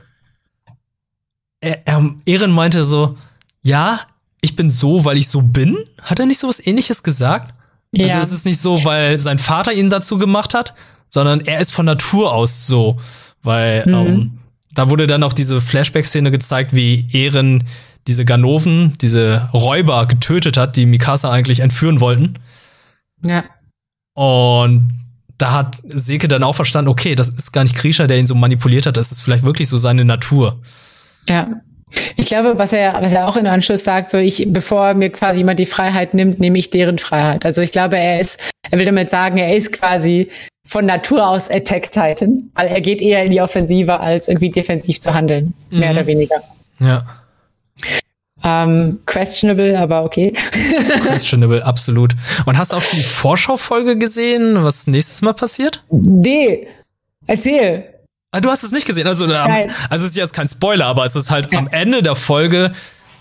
Er, 1.61 1.87
er, 1.87 2.11
Ehren 2.27 2.53
meinte 2.53 2.85
so, 2.85 3.17
ja, 3.63 4.01
ich 4.43 4.57
bin 4.57 4.69
so, 4.69 5.07
weil 5.07 5.17
ich 5.17 5.31
so 5.31 5.41
bin. 5.41 5.79
Hat 6.03 6.19
er 6.19 6.27
nicht 6.27 6.39
so 6.39 6.49
was 6.49 6.65
ähnliches 6.67 7.03
gesagt? 7.03 7.55
Also 7.95 8.09
ja. 8.09 8.19
Also 8.19 8.33
es 8.33 8.41
ist 8.41 8.47
nicht 8.47 8.61
so, 8.61 8.85
weil 8.85 9.19
sein 9.19 9.39
Vater 9.39 9.73
ihn 9.73 9.91
dazu 9.91 10.19
gemacht 10.19 10.55
hat, 10.55 10.75
sondern 11.09 11.41
er 11.41 11.61
ist 11.61 11.73
von 11.73 11.87
Natur 11.87 12.33
aus 12.33 12.67
so. 12.67 12.99
Weil 13.43 13.87
mhm. 13.87 13.95
ähm, 13.95 14.39
da 14.75 14.91
wurde 14.91 15.07
dann 15.07 15.23
auch 15.23 15.33
diese 15.33 15.61
Flashback-Szene 15.61 16.31
gezeigt, 16.31 16.75
wie 16.75 17.09
Ehren 17.11 17.65
diese 18.07 18.25
Ganoven, 18.25 18.97
diese 19.01 19.49
Räuber 19.53 20.07
getötet 20.07 20.57
hat, 20.57 20.77
die 20.77 20.87
Mikasa 20.87 21.31
eigentlich 21.31 21.61
entführen 21.61 22.01
wollten. 22.01 22.35
Ja. 23.23 23.45
Und 24.15 24.93
da 25.39 25.53
hat 25.53 25.79
Seke 25.87 26.29
dann 26.29 26.43
auch 26.43 26.55
verstanden, 26.55 26.89
okay, 26.89 27.15
das 27.15 27.29
ist 27.29 27.53
gar 27.53 27.63
nicht 27.63 27.75
Krisha, 27.75 28.07
der 28.07 28.19
ihn 28.19 28.27
so 28.27 28.35
manipuliert 28.35 28.87
hat, 28.87 28.97
das 28.97 29.13
ist 29.13 29.21
vielleicht 29.21 29.45
wirklich 29.45 29.69
so 29.69 29.77
seine 29.77 30.05
Natur. 30.05 30.61
Ja. 31.29 31.49
Ich 32.17 32.27
glaube, 32.27 32.59
was 32.59 32.73
er, 32.73 32.95
was 33.01 33.13
er 33.13 33.29
auch 33.29 33.37
in 33.37 33.47
Anschluss 33.47 33.85
sagt, 33.85 34.11
so 34.11 34.19
ich, 34.19 34.47
bevor 34.49 34.95
mir 34.95 35.11
quasi 35.11 35.39
jemand 35.39 35.61
die 35.61 35.67
Freiheit 35.67 36.15
nimmt, 36.15 36.41
nehme 36.41 36.59
ich 36.59 36.71
deren 36.71 36.99
Freiheit. 36.99 37.45
Also 37.45 37.63
ich 37.63 37.73
glaube, 37.73 37.97
er 37.97 38.21
ist, 38.21 38.41
er 38.71 38.79
will 38.79 38.87
damit 38.87 39.09
sagen, 39.11 39.39
er 39.39 39.55
ist 39.55 39.73
quasi 39.73 40.29
von 40.67 40.85
Natur 40.85 41.27
aus 41.27 41.49
Attack 41.49 41.93
Titan, 41.93 42.51
weil 42.55 42.67
er 42.67 42.81
geht 42.81 43.01
eher 43.01 43.25
in 43.25 43.31
die 43.31 43.41
Offensive, 43.41 44.01
als 44.01 44.27
irgendwie 44.27 44.51
defensiv 44.51 45.01
zu 45.01 45.15
handeln, 45.15 45.55
mhm. 45.71 45.79
mehr 45.79 45.93
oder 45.93 46.07
weniger. 46.07 46.43
Ja. 46.81 47.07
Ähm, 48.43 49.01
questionable, 49.07 49.79
aber 49.79 50.05
okay. 50.05 50.33
questionable, 51.07 51.65
absolut. 51.65 52.15
Und 52.47 52.59
hast 52.59 52.73
du 52.73 52.77
auch 52.77 52.83
schon 52.83 52.99
die 52.99 53.05
Vorschaufolge 53.05 53.97
gesehen, 53.97 54.63
was 54.63 54.87
nächstes 54.87 55.23
Mal 55.23 55.35
passiert? 55.35 55.83
Nee. 55.91 56.67
Erzähl. 57.27 57.96
Ah, 58.33 58.41
du 58.41 58.51
hast 58.51 58.63
es 58.63 58.73
nicht 58.73 58.87
gesehen. 58.87 59.07
Also, 59.07 59.25
ähm, 59.27 59.71
also 59.89 60.05
es 60.05 60.11
ist 60.11 60.17
jetzt 60.17 60.35
kein 60.35 60.49
Spoiler, 60.49 60.87
aber 60.87 61.05
es 61.05 61.17
ist 61.17 61.31
halt 61.31 61.53
ja. 61.53 61.59
am 61.59 61.69
Ende 61.69 62.03
der 62.03 62.15
Folge, 62.15 62.73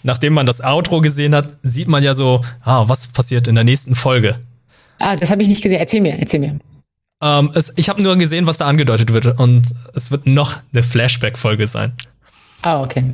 nachdem 0.03 0.33
man 0.33 0.45
das 0.45 0.61
Outro 0.61 1.01
gesehen 1.01 1.35
hat, 1.35 1.57
sieht 1.63 1.87
man 1.87 2.03
ja 2.03 2.13
so, 2.13 2.41
ah, 2.63 2.87
was 2.87 3.07
passiert 3.07 3.47
in 3.47 3.55
der 3.55 3.63
nächsten 3.63 3.95
Folge. 3.95 4.39
Ah, 4.99 5.15
das 5.15 5.29
habe 5.29 5.41
ich 5.41 5.47
nicht 5.47 5.61
gesehen. 5.61 5.79
Erzähl 5.79 6.01
mir, 6.01 6.17
erzähl 6.17 6.39
mir. 6.39 6.59
Ähm, 7.21 7.51
es, 7.53 7.73
ich 7.75 7.89
habe 7.89 8.01
nur 8.01 8.15
gesehen, 8.17 8.47
was 8.47 8.57
da 8.57 8.67
angedeutet 8.67 9.13
wird 9.13 9.39
und 9.39 9.65
es 9.93 10.11
wird 10.11 10.27
noch 10.27 10.57
eine 10.73 10.83
Flashback-Folge 10.83 11.67
sein. 11.67 11.93
Ah, 12.61 12.81
okay. 12.81 13.11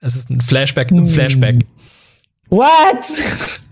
Es 0.00 0.14
ist 0.14 0.30
ein 0.30 0.40
Flashback 0.40 0.90
im 0.90 1.06
Flashback. 1.06 1.66
What? 2.48 3.04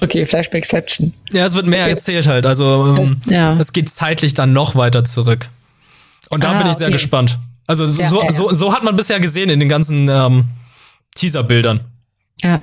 Okay, 0.00 0.26
Flashbackception. 0.26 1.12
Ja, 1.32 1.44
es 1.44 1.54
wird 1.54 1.66
mehr 1.66 1.82
okay. 1.82 1.90
erzählt 1.90 2.28
halt. 2.28 2.46
Also 2.46 2.94
ähm, 2.96 3.20
das, 3.24 3.32
ja. 3.32 3.54
es 3.54 3.72
geht 3.72 3.90
zeitlich 3.90 4.32
dann 4.32 4.52
noch 4.52 4.76
weiter 4.76 5.04
zurück. 5.04 5.48
Und 6.30 6.42
da 6.42 6.52
ah, 6.52 6.58
bin 6.58 6.66
ich 6.66 6.74
okay. 6.74 6.84
sehr 6.84 6.90
gespannt. 6.90 7.38
Also 7.66 7.86
so, 7.86 8.02
ja, 8.02 8.24
ja. 8.24 8.32
so, 8.32 8.50
so 8.52 8.72
hat 8.72 8.82
man 8.82 8.96
bisher 8.96 9.20
gesehen 9.20 9.50
in 9.50 9.60
den 9.60 9.68
ganzen 9.68 10.08
ähm, 10.08 10.44
Teaser-Bildern. 11.14 11.80
Ja. 12.42 12.62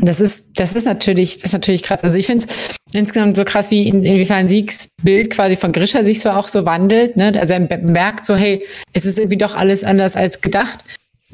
Das 0.00 0.20
ist, 0.20 0.44
das 0.54 0.76
ist 0.76 0.84
natürlich, 0.84 1.34
das 1.34 1.46
ist 1.46 1.52
natürlich 1.52 1.82
krass. 1.82 2.04
Also 2.04 2.16
ich 2.16 2.26
finde 2.26 2.46
es 2.46 2.94
insgesamt 2.94 3.36
so 3.36 3.44
krass, 3.44 3.72
wie 3.72 3.88
in, 3.88 4.04
inwiefern 4.04 4.46
Siegs 4.48 4.90
Bild 5.02 5.30
quasi 5.30 5.56
von 5.56 5.72
Grisha 5.72 6.04
sich 6.04 6.20
so 6.20 6.30
auch 6.30 6.46
so 6.46 6.64
wandelt. 6.64 7.16
Ne? 7.16 7.32
Also 7.38 7.54
er 7.54 7.60
merkt 7.80 8.24
so, 8.24 8.36
hey, 8.36 8.64
es 8.92 9.04
ist 9.04 9.18
irgendwie 9.18 9.38
doch 9.38 9.56
alles 9.56 9.82
anders 9.82 10.14
als 10.14 10.40
gedacht. 10.40 10.84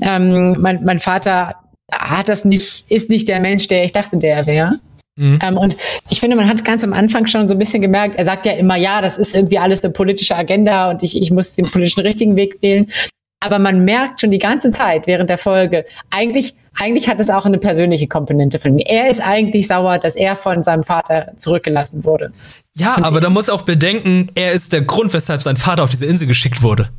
Ähm, 0.00 0.56
mein, 0.60 0.82
mein 0.84 1.00
Vater 1.00 1.56
hat 1.92 2.30
das 2.30 2.46
nicht, 2.46 2.90
ist 2.90 3.10
nicht 3.10 3.28
der 3.28 3.40
Mensch, 3.40 3.68
der 3.68 3.84
ich 3.84 3.92
dachte, 3.92 4.16
der 4.16 4.36
er 4.36 4.46
wäre. 4.46 4.80
Mhm. 5.16 5.38
Ähm, 5.42 5.56
und 5.56 5.76
ich 6.10 6.20
finde, 6.20 6.36
man 6.36 6.48
hat 6.48 6.64
ganz 6.64 6.82
am 6.82 6.92
Anfang 6.92 7.26
schon 7.26 7.48
so 7.48 7.54
ein 7.54 7.58
bisschen 7.58 7.80
gemerkt, 7.80 8.16
er 8.16 8.24
sagt 8.24 8.46
ja 8.46 8.52
immer, 8.52 8.76
ja, 8.76 9.00
das 9.00 9.18
ist 9.18 9.34
irgendwie 9.34 9.58
alles 9.58 9.84
eine 9.84 9.92
politische 9.92 10.36
Agenda 10.36 10.90
und 10.90 11.02
ich, 11.02 11.20
ich 11.20 11.30
muss 11.30 11.54
den 11.54 11.70
politischen 11.70 12.00
richtigen 12.00 12.36
Weg 12.36 12.60
wählen. 12.62 12.90
Aber 13.40 13.58
man 13.58 13.84
merkt 13.84 14.20
schon 14.20 14.30
die 14.30 14.38
ganze 14.38 14.70
Zeit 14.70 15.06
während 15.06 15.28
der 15.30 15.38
Folge, 15.38 15.84
eigentlich 16.10 16.54
eigentlich 16.76 17.08
hat 17.08 17.20
es 17.20 17.30
auch 17.30 17.46
eine 17.46 17.58
persönliche 17.58 18.08
Komponente 18.08 18.58
von 18.58 18.74
mir. 18.74 18.84
Er 18.86 19.08
ist 19.08 19.20
eigentlich 19.20 19.66
sauer, 19.66 19.98
dass 19.98 20.16
er 20.16 20.34
von 20.34 20.62
seinem 20.62 20.82
Vater 20.82 21.32
zurückgelassen 21.36 22.04
wurde. 22.04 22.32
Ja, 22.74 22.96
Und 22.96 23.04
aber 23.04 23.20
da 23.20 23.30
muss 23.30 23.48
auch 23.48 23.62
bedenken, 23.62 24.30
er 24.34 24.52
ist 24.52 24.72
der 24.72 24.82
Grund, 24.82 25.12
weshalb 25.12 25.42
sein 25.42 25.56
Vater 25.56 25.84
auf 25.84 25.90
diese 25.90 26.06
Insel 26.06 26.26
geschickt 26.26 26.62
wurde. 26.62 26.90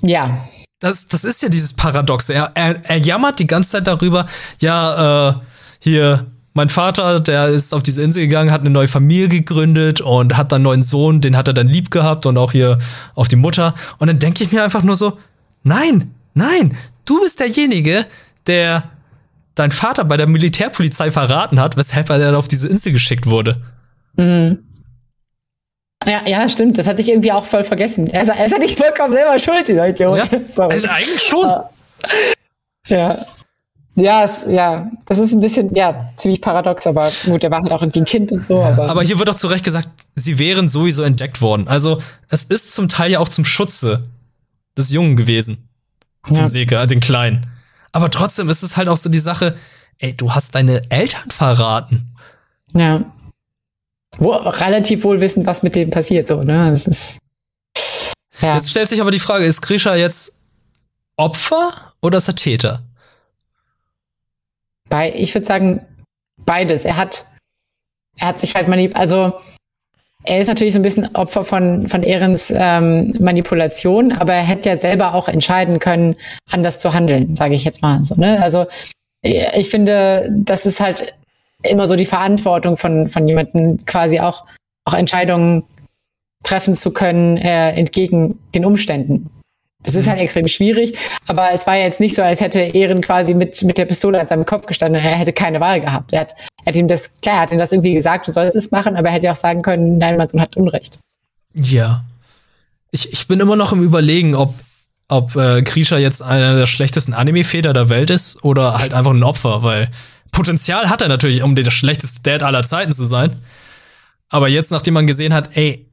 Ja. 0.00 0.48
Das, 0.80 1.06
das 1.06 1.24
ist 1.24 1.42
ja 1.42 1.48
dieses 1.48 1.74
Paradoxe. 1.74 2.32
Er, 2.32 2.50
er, 2.54 2.82
er 2.84 2.96
jammert 2.96 3.38
die 3.38 3.46
ganze 3.46 3.70
Zeit 3.70 3.86
darüber, 3.86 4.26
ja, 4.58 5.28
äh, 5.28 5.34
hier, 5.80 6.26
mein 6.54 6.68
Vater, 6.68 7.18
der 7.18 7.48
ist 7.48 7.74
auf 7.74 7.82
diese 7.82 8.02
Insel 8.02 8.22
gegangen, 8.22 8.52
hat 8.52 8.60
eine 8.60 8.70
neue 8.70 8.86
Familie 8.86 9.28
gegründet 9.28 10.00
und 10.00 10.36
hat 10.36 10.52
dann 10.52 10.58
einen 10.58 10.64
neuen 10.64 10.82
Sohn, 10.84 11.20
den 11.20 11.36
hat 11.36 11.48
er 11.48 11.54
dann 11.54 11.68
lieb 11.68 11.90
gehabt 11.90 12.26
und 12.26 12.38
auch 12.38 12.52
hier 12.52 12.78
auf 13.14 13.26
die 13.26 13.36
Mutter. 13.36 13.74
Und 13.98 14.06
dann 14.06 14.20
denke 14.20 14.44
ich 14.44 14.52
mir 14.52 14.62
einfach 14.62 14.84
nur 14.84 14.94
so, 14.94 15.18
nein, 15.64 16.14
nein, 16.34 16.76
du 17.04 17.20
bist 17.20 17.40
derjenige, 17.40 18.06
der 18.46 18.84
dein 19.56 19.72
Vater 19.72 20.04
bei 20.04 20.16
der 20.16 20.28
Militärpolizei 20.28 21.10
verraten 21.10 21.60
hat, 21.60 21.76
weshalb 21.76 22.08
er 22.10 22.18
dann 22.18 22.34
auf 22.36 22.46
diese 22.46 22.68
Insel 22.68 22.92
geschickt 22.92 23.26
wurde. 23.26 23.60
Mhm. 24.16 24.58
Ja, 26.06 26.22
ja, 26.26 26.48
stimmt. 26.48 26.78
Das 26.78 26.86
hatte 26.86 27.00
ich 27.00 27.08
irgendwie 27.08 27.32
auch 27.32 27.46
voll 27.46 27.64
vergessen. 27.64 28.08
Er 28.08 28.22
ist, 28.22 28.28
er 28.28 28.44
ist 28.44 28.58
nicht 28.58 28.78
vollkommen 28.78 29.12
selber 29.12 29.38
schuld, 29.38 29.66
dieser 29.66 29.88
Idiot. 29.88 30.30
Ja, 30.30 30.68
also 30.68 30.88
eigentlich 30.88 31.22
schon. 31.22 31.48
Ja. 32.86 33.26
Ja, 33.96 34.24
es, 34.24 34.44
ja, 34.48 34.90
das 35.06 35.18
ist 35.18 35.32
ein 35.34 35.40
bisschen, 35.40 35.72
ja, 35.74 36.10
ziemlich 36.16 36.40
paradox, 36.40 36.86
aber 36.86 37.08
gut, 37.26 37.44
er 37.44 37.50
war 37.50 37.62
halt 37.62 37.70
auch 37.70 37.80
irgendwie 37.80 38.00
ein 38.00 38.04
Kind 38.04 38.32
und 38.32 38.42
so. 38.42 38.60
Aber, 38.60 38.90
aber 38.90 39.02
hier 39.02 39.18
wird 39.18 39.30
auch 39.30 39.36
zu 39.36 39.46
Recht 39.46 39.64
gesagt, 39.64 39.88
sie 40.14 40.38
wären 40.38 40.66
sowieso 40.66 41.04
entdeckt 41.04 41.40
worden. 41.40 41.68
Also 41.68 42.00
es 42.28 42.42
ist 42.42 42.72
zum 42.72 42.88
Teil 42.88 43.12
ja 43.12 43.20
auch 43.20 43.28
zum 43.28 43.44
Schutze 43.44 44.02
des 44.76 44.90
Jungen 44.90 45.14
gewesen. 45.14 45.68
Von 46.24 46.36
ja. 46.36 46.48
Seke, 46.48 46.86
den 46.88 47.00
Kleinen. 47.00 47.46
Aber 47.92 48.10
trotzdem 48.10 48.48
ist 48.48 48.64
es 48.64 48.76
halt 48.76 48.88
auch 48.88 48.96
so 48.96 49.08
die 49.08 49.20
Sache, 49.20 49.56
ey, 49.98 50.16
du 50.16 50.32
hast 50.32 50.54
deine 50.56 50.82
Eltern 50.90 51.30
verraten. 51.30 52.10
Ja. 52.72 53.04
Wo 54.18 54.32
relativ 54.32 55.04
wohl 55.04 55.20
wissen, 55.20 55.46
was 55.46 55.62
mit 55.62 55.76
dem 55.76 55.90
passiert, 55.90 56.28
so, 56.28 56.40
ne? 56.40 56.70
Das 56.70 56.86
ist. 56.86 57.18
Ja. 58.40 58.56
Jetzt 58.56 58.70
stellt 58.70 58.88
sich 58.88 59.00
aber 59.00 59.12
die 59.12 59.20
Frage, 59.20 59.44
ist 59.44 59.60
Grisha 59.60 59.94
jetzt 59.94 60.32
Opfer 61.16 61.72
oder 62.00 62.18
ist 62.18 62.28
er 62.28 62.34
Täter? 62.34 62.82
Bei, 64.88 65.12
ich 65.14 65.34
würde 65.34 65.46
sagen, 65.46 65.80
beides. 66.44 66.84
Er 66.84 66.96
hat, 66.96 67.26
er 68.18 68.28
hat 68.28 68.40
sich 68.40 68.54
halt 68.54 68.68
manipuliert, 68.68 69.00
also 69.00 69.32
er 70.24 70.40
ist 70.40 70.48
natürlich 70.48 70.72
so 70.72 70.80
ein 70.80 70.82
bisschen 70.82 71.14
Opfer 71.14 71.44
von, 71.44 71.86
von 71.88 72.02
Ehrens 72.02 72.52
ähm, 72.56 73.12
Manipulation, 73.20 74.12
aber 74.12 74.32
er 74.32 74.42
hätte 74.42 74.70
ja 74.70 74.78
selber 74.78 75.14
auch 75.14 75.28
entscheiden 75.28 75.78
können, 75.78 76.16
anders 76.50 76.78
zu 76.78 76.94
handeln, 76.94 77.36
sage 77.36 77.54
ich 77.54 77.64
jetzt 77.64 77.82
mal 77.82 78.02
so. 78.04 78.14
Ne? 78.14 78.42
Also 78.42 78.66
ich 79.22 79.68
finde, 79.68 80.30
das 80.30 80.66
ist 80.66 80.80
halt 80.80 81.14
immer 81.62 81.86
so 81.86 81.96
die 81.96 82.04
Verantwortung 82.04 82.76
von, 82.76 83.08
von 83.08 83.26
jemandem, 83.28 83.78
quasi 83.86 84.20
auch, 84.20 84.44
auch 84.84 84.94
Entscheidungen 84.94 85.64
treffen 86.42 86.74
zu 86.74 86.90
können, 86.90 87.36
äh, 87.38 87.72
entgegen 87.72 88.38
den 88.54 88.64
Umständen. 88.64 89.30
Das 89.84 89.94
ist 89.94 90.08
halt 90.08 90.18
extrem 90.18 90.48
schwierig, 90.48 90.96
aber 91.26 91.50
es 91.52 91.66
war 91.66 91.76
jetzt 91.76 92.00
nicht 92.00 92.14
so, 92.14 92.22
als 92.22 92.40
hätte 92.40 92.60
Ehren 92.60 93.02
quasi 93.02 93.34
mit, 93.34 93.62
mit 93.62 93.76
der 93.76 93.84
Pistole 93.84 94.18
an 94.18 94.26
seinem 94.26 94.46
Kopf 94.46 94.66
gestanden 94.66 95.00
und 95.00 95.06
er 95.06 95.16
hätte 95.16 95.32
keine 95.32 95.60
Wahl 95.60 95.80
gehabt. 95.80 96.12
Er 96.12 96.20
hat, 96.20 96.34
er 96.64 96.66
hat 96.66 96.76
ihm 96.76 96.88
das, 96.88 97.20
klar, 97.20 97.36
er 97.36 97.40
hat 97.42 97.52
ihm 97.52 97.58
das 97.58 97.72
irgendwie 97.72 97.92
gesagt, 97.92 98.26
du 98.26 98.32
sollst 98.32 98.56
es 98.56 98.70
machen, 98.70 98.96
aber 98.96 99.08
er 99.08 99.14
hätte 99.14 99.30
auch 99.30 99.36
sagen 99.36 99.62
können, 99.62 99.98
nein, 99.98 100.16
mein 100.16 100.26
Sohn 100.26 100.40
hat 100.40 100.56
Unrecht. 100.56 101.00
Ja. 101.52 102.04
Ich, 102.90 103.12
ich 103.12 103.28
bin 103.28 103.40
immer 103.40 103.56
noch 103.56 103.72
im 103.72 103.82
Überlegen, 103.82 104.34
ob, 104.34 104.54
ob 105.08 105.36
äh, 105.36 105.62
Krisha 105.62 105.98
jetzt 105.98 106.22
einer 106.22 106.56
der 106.56 106.66
schlechtesten 106.66 107.12
Anime-Väter 107.12 107.72
der 107.72 107.90
Welt 107.90 108.08
ist 108.08 108.42
oder 108.42 108.78
halt 108.78 108.94
einfach 108.94 109.12
ein 109.12 109.22
Opfer, 109.22 109.62
weil 109.62 109.90
Potenzial 110.32 110.88
hat 110.88 111.02
er 111.02 111.08
natürlich, 111.08 111.42
um 111.42 111.54
der 111.54 111.70
schlechteste 111.70 112.22
Dad 112.22 112.42
aller 112.42 112.62
Zeiten 112.62 112.92
zu 112.92 113.04
sein. 113.04 113.40
Aber 114.30 114.48
jetzt, 114.48 114.70
nachdem 114.70 114.94
man 114.94 115.06
gesehen 115.06 115.34
hat, 115.34 115.56
ey, 115.56 115.86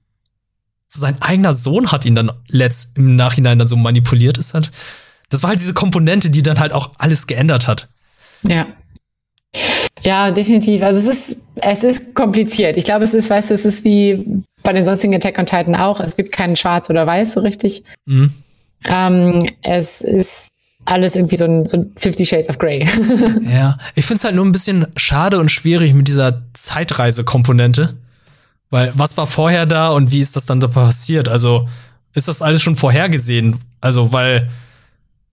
sein 1.00 1.22
eigener 1.22 1.54
Sohn 1.54 1.92
hat 1.92 2.06
ihn 2.06 2.16
dann 2.16 2.32
letzt 2.50 2.90
im 2.96 3.16
Nachhinein 3.16 3.60
dann 3.60 3.68
so 3.68 3.76
manipuliert 3.76 4.38
ist 4.38 4.54
halt. 4.54 4.72
Das 5.30 5.44
war 5.44 5.50
halt 5.50 5.62
diese 5.62 5.74
Komponente, 5.74 6.30
die 6.30 6.44
dann 6.44 6.60
halt 6.60 6.74
auch 6.74 6.92
alles 6.98 7.28
geändert 7.28 7.68
hat. 7.68 7.88
Ja. 8.46 8.68
Ja, 10.04 10.32
definitiv. 10.32 10.82
Also 10.82 11.00
es 11.00 11.08
ist, 11.08 11.42
es 11.56 11.84
ist 11.84 12.16
kompliziert. 12.16 12.76
Ich 12.78 12.86
glaube, 12.86 13.04
es 13.04 13.14
ist, 13.14 13.30
weißt 13.30 13.50
du, 13.50 13.54
es 13.54 13.66
ist 13.66 13.86
wie 13.86 14.44
bei 14.64 14.74
den 14.74 14.84
sonstigen 14.84 15.16
Attack 15.16 15.38
on 15.40 15.46
Titan 15.46 15.76
auch. 15.76 16.00
Es 16.00 16.18
gibt 16.18 16.32
keinen 16.32 16.56
Schwarz 16.56 16.90
oder 16.90 17.08
Weiß 17.08 17.34
so 17.34 17.40
richtig. 17.40 17.84
Mhm. 18.06 18.34
Ähm, 18.86 19.50
es 19.62 20.02
ist 20.02 20.50
alles 20.86 21.16
irgendwie 21.16 21.38
so 21.38 21.46
ein, 21.46 21.66
so 21.66 21.78
ein 21.78 21.92
Fifty 21.96 22.26
Shades 22.26 22.50
of 22.50 22.58
Grey. 22.58 22.88
ja, 23.44 23.78
ich 23.96 24.06
finde 24.06 24.18
es 24.18 24.24
halt 24.24 24.36
nur 24.36 24.46
ein 24.46 24.52
bisschen 24.52 24.88
schade 24.98 25.40
und 25.40 25.50
schwierig 25.50 25.94
mit 25.94 26.08
dieser 26.08 26.42
Zeitreise-Komponente. 26.54 27.96
Weil 28.72 28.92
was 28.96 29.16
war 29.18 29.28
vorher 29.28 29.66
da 29.66 29.90
und 29.90 30.12
wie 30.12 30.22
ist 30.22 30.36
das 30.36 30.46
dann 30.46 30.62
so 30.62 30.70
passiert? 30.70 31.30
Also 31.30 31.68
ist 32.14 32.28
das 32.28 32.42
alles 32.42 32.62
schon 32.62 32.76
vorhergesehen? 32.76 33.60
Also, 33.80 34.12
weil 34.12 34.50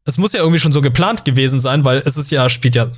es 0.04 0.18
muss 0.18 0.32
ja 0.32 0.40
irgendwie 0.40 0.58
schon 0.58 0.72
so 0.72 0.82
geplant 0.82 1.24
gewesen 1.24 1.60
sein, 1.60 1.84
weil 1.84 2.02
es 2.04 2.16
ist 2.16 2.30
ja, 2.30 2.48
spielt 2.48 2.74
ja 2.74 2.88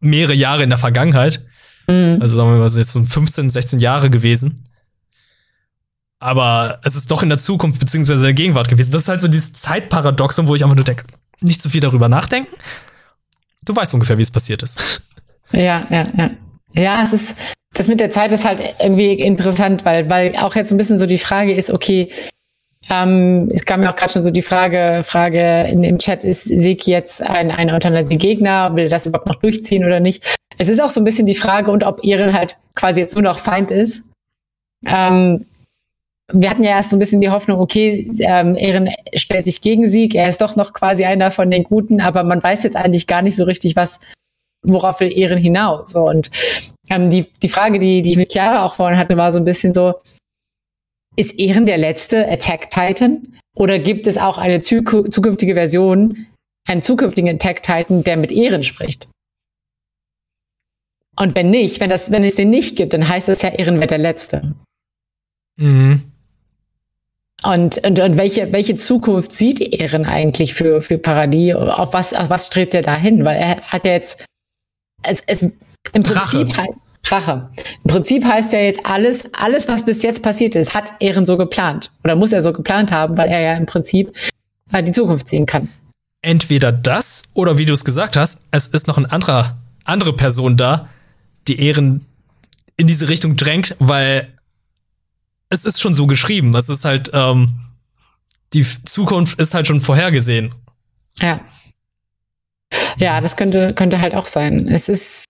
mehrere 0.00 0.34
Jahre 0.34 0.62
in 0.62 0.70
der 0.70 0.78
Vergangenheit. 0.78 1.44
Mhm. 1.88 2.18
Also 2.20 2.36
sagen 2.36 2.50
wir 2.50 2.58
mal, 2.58 2.66
es 2.66 2.72
ist 2.72 2.78
jetzt 2.78 2.92
so 2.92 3.04
15, 3.04 3.50
16 3.50 3.78
Jahre 3.80 4.10
gewesen. 4.10 4.64
Aber 6.20 6.80
es 6.84 6.94
ist 6.94 7.10
doch 7.10 7.22
in 7.22 7.28
der 7.28 7.38
Zukunft 7.38 7.80
beziehungsweise 7.80 8.22
der 8.22 8.32
Gegenwart 8.32 8.68
gewesen. 8.68 8.92
Das 8.92 9.02
ist 9.02 9.08
halt 9.08 9.20
so 9.20 9.28
dieses 9.28 9.52
Zeitparadoxon, 9.54 10.48
wo 10.48 10.54
ich 10.54 10.62
einfach 10.62 10.76
nur 10.76 10.84
denke, 10.84 11.04
nicht 11.40 11.60
zu 11.60 11.68
viel 11.68 11.80
darüber 11.80 12.08
nachdenken. 12.08 12.54
Du 13.64 13.74
weißt 13.74 13.92
ungefähr, 13.94 14.18
wie 14.18 14.22
es 14.22 14.30
passiert 14.30 14.62
ist. 14.62 15.02
Ja, 15.52 15.86
ja, 15.90 16.06
ja. 16.16 16.30
Ja, 16.72 17.02
es 17.04 17.12
ist, 17.12 17.36
das 17.74 17.88
mit 17.88 18.00
der 18.00 18.10
Zeit 18.10 18.32
ist 18.32 18.44
halt 18.44 18.62
irgendwie 18.80 19.12
interessant, 19.12 19.84
weil, 19.84 20.08
weil 20.08 20.34
auch 20.36 20.54
jetzt 20.54 20.70
ein 20.70 20.76
bisschen 20.76 20.98
so 20.98 21.06
die 21.06 21.18
Frage 21.18 21.52
ist, 21.52 21.70
okay, 21.70 22.08
ähm, 22.90 23.50
es 23.52 23.64
kam 23.64 23.80
mir 23.80 23.90
auch 23.90 23.96
gerade 23.96 24.12
schon 24.12 24.22
so 24.22 24.30
die 24.30 24.42
Frage, 24.42 25.02
Frage 25.04 25.66
in, 25.70 25.82
im 25.82 25.98
Chat, 25.98 26.22
ist 26.22 26.44
Seki 26.44 26.90
jetzt 26.90 27.22
ein, 27.22 27.50
ein 27.50 27.70
Euthanasie-Gegner, 27.70 28.76
will 28.76 28.88
das 28.88 29.06
überhaupt 29.06 29.28
noch 29.28 29.36
durchziehen 29.36 29.84
oder 29.84 30.00
nicht? 30.00 30.38
Es 30.58 30.68
ist 30.68 30.80
auch 30.80 30.88
so 30.88 31.00
ein 31.00 31.04
bisschen 31.04 31.26
die 31.26 31.34
Frage, 31.34 31.70
und 31.70 31.82
ob 31.82 32.04
Ehren 32.04 32.32
halt 32.32 32.56
quasi 32.74 33.00
jetzt 33.00 33.14
nur 33.14 33.24
noch 33.24 33.38
Feind 33.38 33.70
ist. 33.70 34.04
Ähm, 34.86 35.46
wir 36.32 36.48
hatten 36.48 36.62
ja 36.62 36.70
erst 36.70 36.90
so 36.90 36.96
ein 36.96 37.00
bisschen 37.00 37.20
die 37.20 37.30
Hoffnung, 37.30 37.58
okay, 37.58 38.10
ähm, 38.20 38.54
Ehren 38.54 38.88
stellt 39.14 39.46
sich 39.46 39.60
gegen 39.60 39.90
Sieg, 39.90 40.14
er 40.14 40.28
ist 40.28 40.40
doch 40.40 40.56
noch 40.56 40.72
quasi 40.72 41.04
einer 41.04 41.30
von 41.30 41.50
den 41.50 41.64
Guten, 41.64 42.00
aber 42.00 42.22
man 42.22 42.42
weiß 42.42 42.62
jetzt 42.62 42.76
eigentlich 42.76 43.06
gar 43.06 43.22
nicht 43.22 43.36
so 43.36 43.44
richtig, 43.44 43.76
was, 43.76 43.98
worauf 44.62 45.00
will 45.00 45.16
Ehren 45.16 45.38
hinaus? 45.38 45.92
So, 45.92 46.08
und 46.08 46.30
ähm, 46.90 47.10
die, 47.10 47.26
die 47.42 47.48
Frage, 47.48 47.78
die, 47.78 48.02
die 48.02 48.10
ich 48.10 48.16
mit 48.16 48.32
Chiara 48.32 48.64
auch 48.64 48.74
vorhin 48.74 48.98
hatte, 48.98 49.16
war 49.16 49.32
so 49.32 49.38
ein 49.38 49.44
bisschen 49.44 49.74
so, 49.74 49.94
ist 51.16 51.38
Ehren 51.38 51.66
der 51.66 51.78
letzte 51.78 52.28
Attack 52.28 52.70
Titan? 52.70 53.38
Oder 53.54 53.78
gibt 53.78 54.06
es 54.06 54.18
auch 54.18 54.36
eine 54.38 54.60
zukünftige 54.60 55.54
Version, 55.54 56.26
einen 56.68 56.82
zukünftigen 56.82 57.34
Attack 57.34 57.62
Titan, 57.62 58.02
der 58.02 58.16
mit 58.16 58.32
Ehren 58.32 58.64
spricht? 58.64 59.08
Und 61.16 61.36
wenn 61.36 61.50
nicht, 61.50 61.78
wenn 61.78 61.90
das, 61.90 62.10
wenn 62.10 62.24
es 62.24 62.34
den 62.34 62.50
nicht 62.50 62.76
gibt, 62.76 62.92
dann 62.92 63.08
heißt 63.08 63.28
das 63.28 63.42
ja, 63.42 63.50
Ehren 63.50 63.80
wird 63.80 63.92
der 63.92 63.98
Letzte. 63.98 64.54
Mhm. 65.56 66.02
Und, 67.44 67.78
und, 67.84 68.00
und 68.00 68.16
welche, 68.16 68.52
welche 68.52 68.74
Zukunft 68.74 69.30
sieht 69.30 69.60
Ehren 69.60 70.06
eigentlich 70.06 70.54
für, 70.54 70.80
für 70.80 70.98
Paradis? 70.98 71.54
Auf 71.54 71.92
was, 71.92 72.14
auf 72.14 72.30
was 72.30 72.46
strebt 72.48 72.74
er 72.74 72.80
dahin? 72.80 73.24
Weil 73.24 73.36
er 73.36 73.60
hat 73.60 73.84
ja 73.84 73.92
jetzt 73.92 74.24
es, 75.04 75.22
es 75.26 75.52
im 75.92 76.02
Prinzip 76.02 76.56
Rache. 76.56 76.68
Rache. 77.06 77.50
Im 77.84 77.90
Prinzip 77.90 78.24
heißt 78.24 78.52
ja 78.52 78.60
jetzt 78.60 78.80
alles, 78.84 79.28
alles, 79.34 79.68
was 79.68 79.84
bis 79.84 80.02
jetzt 80.02 80.22
passiert 80.22 80.54
ist, 80.54 80.74
hat 80.74 80.94
Ehren 81.00 81.26
so 81.26 81.36
geplant. 81.36 81.92
Oder 82.02 82.16
muss 82.16 82.32
er 82.32 82.42
so 82.42 82.52
geplant 82.52 82.90
haben, 82.90 83.16
weil 83.16 83.28
er 83.28 83.40
ja 83.40 83.54
im 83.54 83.66
Prinzip 83.66 84.14
äh, 84.72 84.82
die 84.82 84.92
Zukunft 84.92 85.28
sehen 85.28 85.46
kann. 85.46 85.68
Entweder 86.22 86.72
das, 86.72 87.24
oder 87.34 87.58
wie 87.58 87.66
du 87.66 87.74
es 87.74 87.84
gesagt 87.84 88.16
hast, 88.16 88.40
es 88.50 88.68
ist 88.68 88.86
noch 88.86 88.96
eine 88.96 89.12
andere, 89.12 89.56
andere 89.84 90.14
Person 90.14 90.56
da, 90.56 90.88
die 91.46 91.60
Ehren 91.60 92.06
in 92.76 92.86
diese 92.86 93.08
Richtung 93.08 93.36
drängt, 93.36 93.76
weil 93.78 94.32
es 95.50 95.64
ist 95.64 95.80
schon 95.80 95.94
so 95.94 96.06
geschrieben. 96.06 96.54
Es 96.54 96.68
ist 96.68 96.84
halt, 96.84 97.10
ähm, 97.12 97.52
die 98.54 98.64
Zukunft 98.84 99.38
ist 99.38 99.52
halt 99.52 99.66
schon 99.66 99.80
vorhergesehen. 99.80 100.54
Ja. 101.16 101.40
Ja, 102.96 103.20
das 103.20 103.36
könnte, 103.36 103.74
könnte 103.74 104.00
halt 104.00 104.14
auch 104.14 104.26
sein. 104.26 104.68
Es 104.68 104.88
ist, 104.88 105.26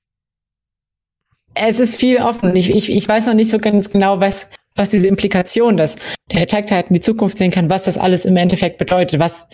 es 1.54 1.78
ist 1.78 1.98
viel 1.98 2.18
offen. 2.18 2.54
Ich, 2.56 2.70
ich, 2.70 2.90
ich 2.90 3.08
weiß 3.08 3.26
noch 3.26 3.34
nicht 3.34 3.50
so 3.50 3.58
ganz 3.58 3.90
genau, 3.90 4.20
was, 4.20 4.48
was 4.74 4.88
diese 4.88 5.08
Implikation, 5.08 5.76
dass 5.76 5.96
der 6.30 6.42
Attack 6.42 6.66
Titan 6.66 6.94
die 6.94 7.00
Zukunft 7.00 7.38
sehen 7.38 7.50
kann, 7.50 7.70
was 7.70 7.84
das 7.84 7.98
alles 7.98 8.24
im 8.24 8.36
Endeffekt 8.36 8.78
bedeutet, 8.78 9.20
was, 9.20 9.46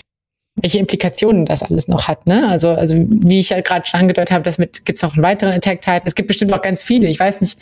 welche 0.57 0.79
Implikationen 0.79 1.47
das 1.47 1.63
alles 1.63 1.89
noch 1.89 2.09
hat, 2.09 2.27
ne? 2.27 2.49
Also, 2.49 2.71
also 2.71 2.97
wie 2.97 3.41
ich 3.41 3.51
ja 3.51 3.61
gerade 3.61 3.87
schon 3.87 4.01
angedeutet 4.01 4.33
habe, 4.33 4.45
das 4.45 4.59
mit 4.59 4.85
gibt's 4.85 5.03
noch 5.03 5.15
einen 5.15 5.23
weiteren 5.23 5.53
Attack 5.53 5.83
Titan. 5.83 6.03
Es 6.05 6.15
gibt 6.15 6.29
bestimmt 6.29 6.51
noch 6.51 6.63
ganz 6.63 6.83
viele. 6.83 7.09
Ich 7.09 7.21
weiß 7.21 7.41
nicht. 7.41 7.59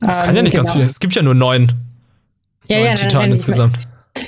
Es 0.00 0.18
kann 0.18 0.30
ähm, 0.30 0.36
ja 0.36 0.42
nicht 0.42 0.52
genau. 0.52 0.64
ganz 0.64 0.72
viele. 0.74 0.84
Es 0.84 1.00
gibt 1.00 1.14
ja 1.14 1.22
nur 1.22 1.34
neun. 1.34 1.72
Ja, 2.68 2.78
neun 2.78 2.86
ja, 2.86 2.94
Titanen 2.94 3.32
insgesamt. 3.32 3.78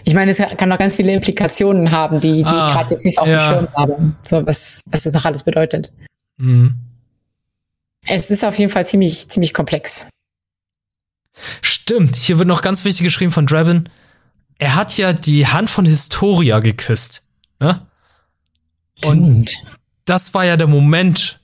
Ich 0.05 0.15
meine, 0.15 0.33
es 0.33 0.39
kann 0.39 0.69
noch 0.69 0.79
ganz 0.79 0.97
viele 0.97 1.13
Implikationen 1.13 1.93
haben, 1.93 2.21
die, 2.21 2.39
die 2.39 2.45
Ah, 2.45 2.67
ich 2.67 2.73
gerade 2.73 2.91
jetzt 2.91 3.05
nicht 3.05 3.19
auf 3.19 3.29
ja. 3.29 3.37
dem 3.37 3.41
Schirm 3.41 3.69
habe. 3.75 4.15
So, 4.25 4.45
was, 4.47 4.83
was 4.91 5.05
das 5.05 5.13
noch 5.13 5.25
alles 5.25 5.45
bedeutet. 5.45 5.93
Mhm. 6.39 6.75
Es 8.07 8.31
ist 8.31 8.45
auf 8.45 8.59
jeden 8.59 8.71
Fall 8.71 8.87
ziemlich, 8.87 9.29
ziemlich 9.29 9.53
komplex. 9.53 10.07
Stimmt, 11.63 12.17
hier 12.17 12.39
wird 12.39 12.49
noch 12.49 12.63
ganz 12.63 12.85
wichtig 12.85 13.05
geschrieben 13.05 13.33
von 13.33 13.47
Draven. 13.47 13.89
Er 14.59 14.75
hat 14.75 14.97
ja 14.97 15.13
die 15.13 15.47
Hand 15.47 15.69
von 15.69 15.85
Historia 15.85 16.61
geküsst. 16.61 17.23
Ne? 17.61 17.87
Und 19.05 19.51
Stimmt. 19.51 19.63
das 20.07 20.33
war 20.35 20.45
ja 20.45 20.57
der 20.57 20.67
Moment, 20.67 21.41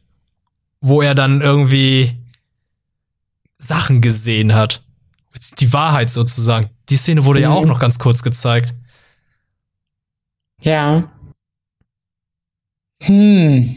wo 0.81 1.02
er 1.02 1.14
dann 1.14 1.40
irgendwie 1.42 2.19
Sachen 3.59 4.00
gesehen 4.00 4.54
hat. 4.54 4.83
Die 5.59 5.73
Wahrheit 5.73 6.11
sozusagen. 6.11 6.71
Die 6.88 6.97
Szene 6.97 7.25
wurde 7.25 7.40
ja 7.40 7.50
Mhm. 7.50 7.54
auch 7.57 7.64
noch 7.66 7.78
ganz 7.78 7.99
kurz 7.99 8.23
gezeigt. 8.23 8.75
Ja. 10.61 11.11
Hm. 13.02 13.76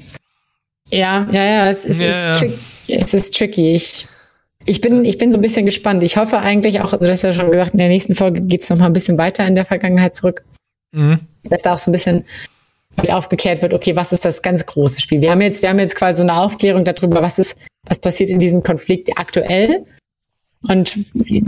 Ja, 0.89 1.25
ja, 1.31 1.43
ja, 1.43 1.67
es, 1.69 1.85
es, 1.85 1.97
Ja, 1.99 2.41
ja. 2.43 2.51
Es 2.87 3.13
ist 3.13 3.37
tricky. 3.37 3.73
Ich, 3.73 4.07
ich, 4.65 4.81
bin, 4.81 5.05
ich 5.05 5.17
bin 5.17 5.31
so 5.31 5.37
ein 5.37 5.41
bisschen 5.41 5.65
gespannt. 5.65 6.03
Ich 6.03 6.17
hoffe 6.17 6.39
eigentlich 6.39 6.81
auch, 6.81 6.93
also 6.93 7.05
du 7.05 7.11
hast 7.11 7.23
ja 7.23 7.33
schon 7.33 7.51
gesagt, 7.51 7.73
in 7.73 7.79
der 7.79 7.89
nächsten 7.89 8.15
Folge 8.15 8.41
geht's 8.41 8.69
noch 8.69 8.77
mal 8.77 8.87
ein 8.87 8.93
bisschen 8.93 9.17
weiter 9.17 9.45
in 9.45 9.55
der 9.55 9.65
Vergangenheit 9.65 10.15
zurück. 10.15 10.43
Mhm. 10.95 11.19
dass 11.43 11.61
da 11.61 11.73
auch 11.73 11.77
so 11.77 11.91
ein 11.91 11.93
bisschen 11.93 12.23
aufgeklärt 13.09 13.61
wird, 13.61 13.73
okay, 13.73 13.95
was 13.95 14.13
ist 14.13 14.23
das 14.23 14.41
ganz 14.41 14.65
große 14.65 15.01
Spiel? 15.01 15.19
Wir 15.19 15.31
haben 15.31 15.41
jetzt, 15.41 15.61
wir 15.61 15.69
haben 15.69 15.79
jetzt 15.79 15.95
quasi 15.95 16.17
so 16.17 16.23
eine 16.23 16.37
Aufklärung 16.39 16.85
darüber, 16.85 17.21
was 17.21 17.37
ist, 17.37 17.57
was 17.87 17.99
passiert 17.99 18.29
in 18.29 18.39
diesem 18.39 18.63
Konflikt 18.63 19.11
aktuell. 19.17 19.85
Und 20.67 20.97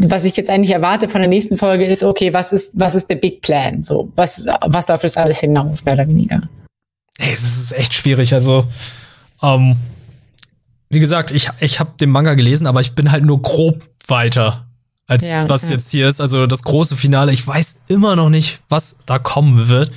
was 0.05 0.25
ich 0.25 0.35
jetzt 0.35 0.49
eigentlich 0.49 0.73
erwarte 0.73 1.07
von 1.07 1.21
der 1.21 1.29
nächsten 1.29 1.57
Folge 1.57 1.85
ist, 1.85 2.03
okay, 2.03 2.33
was 2.33 2.51
ist, 2.51 2.79
was 2.79 2.93
ist 2.93 3.09
der 3.09 3.15
Big 3.15 3.41
Plan? 3.41 3.81
So, 3.81 4.11
was, 4.15 4.45
was 4.45 4.85
darf 4.85 5.01
das 5.01 5.17
alles 5.17 5.39
hinaus, 5.39 5.85
mehr 5.85 5.95
oder 5.95 6.07
weniger? 6.07 6.41
Ey, 7.17 7.31
es 7.31 7.41
ist 7.41 7.71
echt 7.71 7.93
schwierig. 7.93 8.33
Also, 8.33 8.65
ähm, 9.41 9.77
wie 10.89 10.99
gesagt, 10.99 11.31
ich, 11.31 11.49
ich 11.59 11.79
habe 11.79 11.91
den 11.99 12.09
Manga 12.09 12.33
gelesen, 12.35 12.67
aber 12.67 12.81
ich 12.81 12.93
bin 12.93 13.11
halt 13.11 13.23
nur 13.25 13.41
grob 13.41 13.83
weiter, 14.07 14.67
als 15.07 15.23
Ja, 15.23 15.47
was 15.49 15.63
ja. 15.63 15.71
jetzt 15.75 15.91
hier 15.91 16.07
ist. 16.07 16.21
Also 16.21 16.47
das 16.47 16.63
große 16.63 16.95
Finale. 16.95 17.31
Ich 17.31 17.45
weiß 17.45 17.81
immer 17.87 18.15
noch 18.15 18.29
nicht, 18.29 18.61
was 18.69 18.97
da 19.05 19.19
kommen 19.19 19.67
wird. 19.67 19.91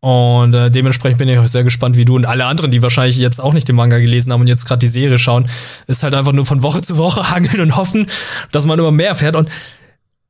Und 0.00 0.54
äh, 0.54 0.70
dementsprechend 0.70 1.18
bin 1.18 1.28
ich 1.28 1.38
auch 1.38 1.46
sehr 1.46 1.62
gespannt, 1.62 1.96
wie 1.98 2.06
du 2.06 2.16
und 2.16 2.24
alle 2.24 2.46
anderen, 2.46 2.70
die 2.70 2.80
wahrscheinlich 2.80 3.18
jetzt 3.18 3.38
auch 3.38 3.52
nicht 3.52 3.68
den 3.68 3.76
Manga 3.76 3.98
gelesen 3.98 4.32
haben 4.32 4.40
und 4.40 4.46
jetzt 4.46 4.64
gerade 4.64 4.78
die 4.78 4.88
Serie 4.88 5.18
schauen, 5.18 5.46
ist 5.86 6.02
halt 6.02 6.14
einfach 6.14 6.32
nur 6.32 6.46
von 6.46 6.62
Woche 6.62 6.80
zu 6.80 6.96
Woche 6.96 7.30
hangeln 7.30 7.60
und 7.60 7.76
hoffen, 7.76 8.06
dass 8.50 8.64
man 8.64 8.78
immer 8.78 8.90
mehr 8.92 9.08
erfährt. 9.08 9.36
Und 9.36 9.50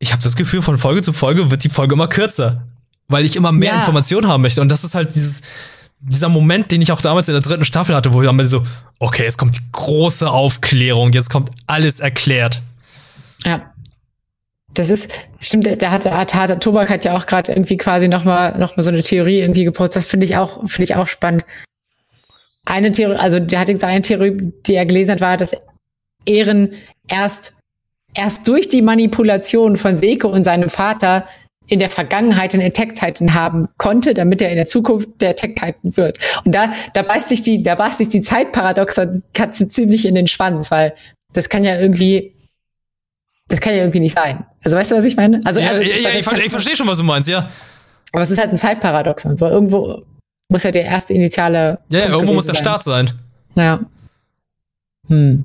ich 0.00 0.12
habe 0.12 0.22
das 0.22 0.34
Gefühl, 0.34 0.62
von 0.62 0.76
Folge 0.76 1.02
zu 1.02 1.12
Folge 1.12 1.52
wird 1.52 1.62
die 1.62 1.68
Folge 1.68 1.94
immer 1.94 2.08
kürzer, 2.08 2.66
weil 3.06 3.24
ich 3.24 3.36
immer 3.36 3.52
mehr 3.52 3.74
Ja. 3.74 3.78
Informationen 3.78 4.26
haben 4.26 4.42
möchte. 4.42 4.60
Und 4.60 4.70
das 4.70 4.82
ist 4.82 4.96
halt 4.96 5.14
dieses 5.14 5.42
dieser 6.00 6.28
Moment, 6.28 6.70
den 6.70 6.80
ich 6.80 6.92
auch 6.92 7.00
damals 7.00 7.28
in 7.28 7.34
der 7.34 7.42
dritten 7.42 7.64
Staffel 7.64 7.94
hatte, 7.94 8.12
wo 8.12 8.22
ich 8.22 8.28
dann 8.28 8.44
so, 8.46 8.62
okay, 8.98 9.24
jetzt 9.24 9.36
kommt 9.38 9.56
die 9.56 9.62
große 9.72 10.30
Aufklärung, 10.30 11.12
jetzt 11.12 11.30
kommt 11.30 11.50
alles 11.66 12.00
erklärt. 12.00 12.62
Ja. 13.44 13.72
Das 14.72 14.88
ist, 14.88 15.10
stimmt, 15.40 15.66
der 15.66 15.90
hat, 15.90 16.04
hat 16.06 16.62
Tobak 16.62 16.90
hat 16.90 17.04
ja 17.04 17.16
auch 17.16 17.26
gerade 17.26 17.50
irgendwie 17.52 17.76
quasi 17.76 18.06
nochmal 18.06 18.56
noch 18.56 18.76
mal 18.76 18.84
so 18.84 18.90
eine 18.90 19.02
Theorie 19.02 19.40
irgendwie 19.40 19.64
gepostet. 19.64 19.96
Das 19.96 20.06
finde 20.06 20.24
ich 20.24 20.36
auch, 20.36 20.60
finde 20.68 20.84
ich 20.84 20.94
auch 20.94 21.08
spannend. 21.08 21.44
Eine 22.66 22.92
Theorie, 22.92 23.16
also 23.16 23.40
der 23.40 23.60
hat 23.60 23.66
gesagt, 23.66 23.92
eine 23.92 24.02
Theorie, 24.02 24.52
die 24.66 24.74
er 24.74 24.86
gelesen 24.86 25.10
hat, 25.10 25.20
war, 25.20 25.36
dass 25.36 25.56
Ehren 26.24 26.74
erst, 27.08 27.54
erst 28.14 28.46
durch 28.46 28.68
die 28.68 28.82
Manipulation 28.82 29.76
von 29.76 29.96
Seko 29.96 30.28
und 30.28 30.44
seinem 30.44 30.70
Vater 30.70 31.26
in 31.70 31.78
der 31.78 31.88
Vergangenheit 31.88 32.52
den 32.52 32.60
Attack 32.62 32.96
Titan 32.96 33.32
haben 33.32 33.68
konnte, 33.78 34.12
damit 34.12 34.42
er 34.42 34.50
in 34.50 34.56
der 34.56 34.66
Zukunft 34.66 35.08
der 35.20 35.30
Attack 35.30 35.54
Titan 35.56 35.96
wird. 35.96 36.18
Und 36.44 36.52
da, 36.54 36.72
da 36.94 37.02
beißt 37.02 37.28
sich 37.28 37.42
die, 37.42 37.62
da 37.62 37.76
beißt 37.76 37.98
sich 37.98 38.08
die 38.08 38.20
Zeitparadoxon 38.22 39.22
Katze 39.32 39.68
ziemlich 39.68 40.04
in 40.04 40.16
den 40.16 40.26
Schwanz, 40.26 40.70
weil 40.72 40.94
das 41.32 41.48
kann 41.48 41.62
ja 41.62 41.78
irgendwie, 41.78 42.34
das 43.48 43.60
kann 43.60 43.72
ja 43.74 43.78
irgendwie 43.80 44.00
nicht 44.00 44.16
sein. 44.16 44.44
Also 44.64 44.76
weißt 44.76 44.90
du, 44.90 44.96
was 44.96 45.04
ich 45.04 45.16
meine? 45.16 45.40
Also, 45.44 45.60
Ja, 45.60 45.68
also 45.70 45.80
ja, 45.80 45.96
ja, 45.96 46.10
ich, 46.18 46.24
ver- 46.24 46.38
ich 46.38 46.50
verstehe 46.50 46.74
schon, 46.74 46.88
was 46.88 46.98
du 46.98 47.04
meinst, 47.04 47.28
ja. 47.28 47.48
aber 48.12 48.22
es 48.22 48.30
ist 48.32 48.38
halt 48.40 48.50
ein 48.50 48.58
Zeitparadoxon. 48.58 49.36
So 49.36 49.46
irgendwo 49.46 50.02
muss 50.48 50.64
ja 50.64 50.72
der 50.72 50.84
erste 50.84 51.14
initiale. 51.14 51.78
Ja, 51.88 52.08
irgendwo 52.08 52.32
muss 52.32 52.46
der 52.46 52.54
gewesen 52.54 52.64
Start 52.64 52.82
sein. 52.82 53.12
sein. 53.54 53.64
Ja. 53.64 53.80
Hm. 55.08 55.44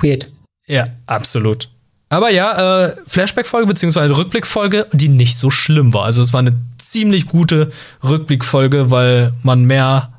Weird. 0.00 0.30
Ja, 0.66 0.88
absolut. 1.06 1.68
Aber 2.12 2.28
ja, 2.28 2.84
äh, 2.84 2.96
Flashback-Folge 3.06 3.66
beziehungsweise 3.66 4.14
Rückblick-Folge, 4.14 4.86
die 4.92 5.08
nicht 5.08 5.38
so 5.38 5.48
schlimm 5.48 5.94
war. 5.94 6.04
Also 6.04 6.20
es 6.20 6.34
war 6.34 6.40
eine 6.40 6.60
ziemlich 6.76 7.26
gute 7.26 7.72
Rückblick-Folge, 8.04 8.90
weil 8.90 9.32
man 9.42 9.64
mehr 9.64 10.12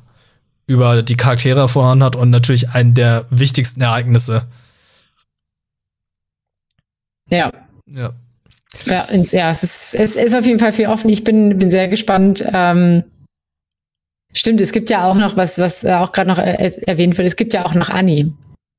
über 0.66 1.02
die 1.02 1.16
Charaktere 1.16 1.60
erfahren 1.60 2.02
hat 2.02 2.16
und 2.16 2.30
natürlich 2.30 2.70
einen 2.70 2.94
der 2.94 3.26
wichtigsten 3.30 3.80
Ereignisse. 3.80 4.48
Ja. 7.30 7.52
Ja. 7.86 8.12
Ja, 8.86 9.06
ja 9.12 9.50
es, 9.50 9.62
ist, 9.62 9.94
es 9.94 10.16
ist 10.16 10.34
auf 10.34 10.46
jeden 10.46 10.58
Fall 10.58 10.72
viel 10.72 10.88
offen. 10.88 11.10
Ich 11.10 11.22
bin, 11.22 11.56
bin 11.58 11.70
sehr 11.70 11.86
gespannt. 11.86 12.44
Ähm, 12.52 13.04
stimmt, 14.32 14.60
es 14.60 14.72
gibt 14.72 14.90
ja 14.90 15.04
auch 15.04 15.14
noch 15.14 15.36
was, 15.36 15.58
was 15.58 15.86
auch 15.86 16.10
gerade 16.10 16.28
noch 16.28 16.40
äh, 16.40 16.72
erwähnt 16.88 17.16
wird. 17.16 17.28
Es 17.28 17.36
gibt 17.36 17.52
ja 17.52 17.64
auch 17.64 17.74
noch 17.74 17.90
Annie. 17.90 18.32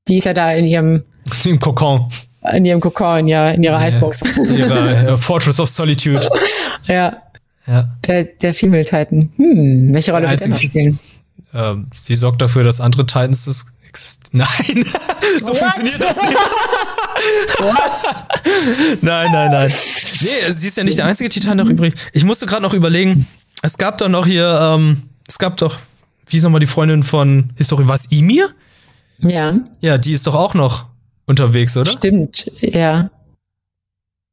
Die 0.09 0.17
ist 0.17 0.25
ja 0.25 0.33
da 0.33 0.51
in 0.51 0.65
ihrem, 0.65 1.05
Im 1.45 1.59
Kokon. 1.61 2.09
In 2.53 2.65
ihrem 2.65 2.79
Kokon, 2.79 3.19
in 3.19 3.27
ihrer, 3.27 3.53
in 3.53 3.63
ihrer 3.63 3.75
Ja. 3.79 3.85
Eisbox. 3.85 4.21
Ihre 4.37 5.07
äh, 5.13 5.17
Fortress 5.17 5.59
of 5.59 5.69
Solitude. 5.69 6.27
ja, 6.85 7.17
Ja. 7.67 7.89
der, 8.07 8.23
der 8.25 8.53
Female 8.53 8.85
Titan. 8.85 9.29
Hm, 9.37 9.93
welche 9.93 10.11
Rolle 10.11 10.23
wird 10.29 10.41
einzige- 10.41 10.51
noch 10.53 10.59
spielen? 10.61 10.99
Ähm, 11.53 11.87
sie 11.93 12.15
sorgt 12.15 12.41
dafür, 12.41 12.63
dass 12.63 12.81
andere 12.81 13.05
Titans 13.05 13.45
das 13.45 13.65
Nein, 14.33 14.47
so 15.39 15.47
What? 15.47 15.57
funktioniert 15.57 16.03
das 16.03 16.17
nicht. 16.17 16.27
nein, 19.01 19.31
nein, 19.31 19.51
nein. 19.51 19.71
Nee, 20.21 20.51
sie 20.53 20.67
ist 20.67 20.77
ja 20.77 20.83
nicht 20.83 20.97
der 20.97 21.05
einzige 21.05 21.29
Titan 21.29 21.57
noch 21.57 21.69
übrig. 21.69 21.93
Ich 22.13 22.23
musste 22.25 22.45
gerade 22.45 22.61
noch 22.61 22.73
überlegen, 22.73 23.25
es 23.61 23.77
gab 23.77 23.97
doch 23.97 24.09
noch 24.09 24.25
hier, 24.25 24.59
ähm, 24.61 25.03
es 25.27 25.39
gab 25.39 25.55
doch, 25.57 25.77
wie 26.27 26.37
ist 26.37 26.43
nochmal 26.43 26.59
die 26.59 26.65
Freundin 26.67 27.03
von 27.03 27.53
Historie, 27.55 27.87
war 27.87 27.95
es 27.95 28.05
Imir? 28.11 28.49
Ja, 29.19 29.53
Ja, 29.79 29.97
die 29.97 30.11
ist 30.11 30.27
doch 30.27 30.35
auch 30.35 30.53
noch 30.55 30.85
unterwegs, 31.25 31.75
oder? 31.77 31.89
stimmt, 31.91 32.51
ja. 32.59 33.09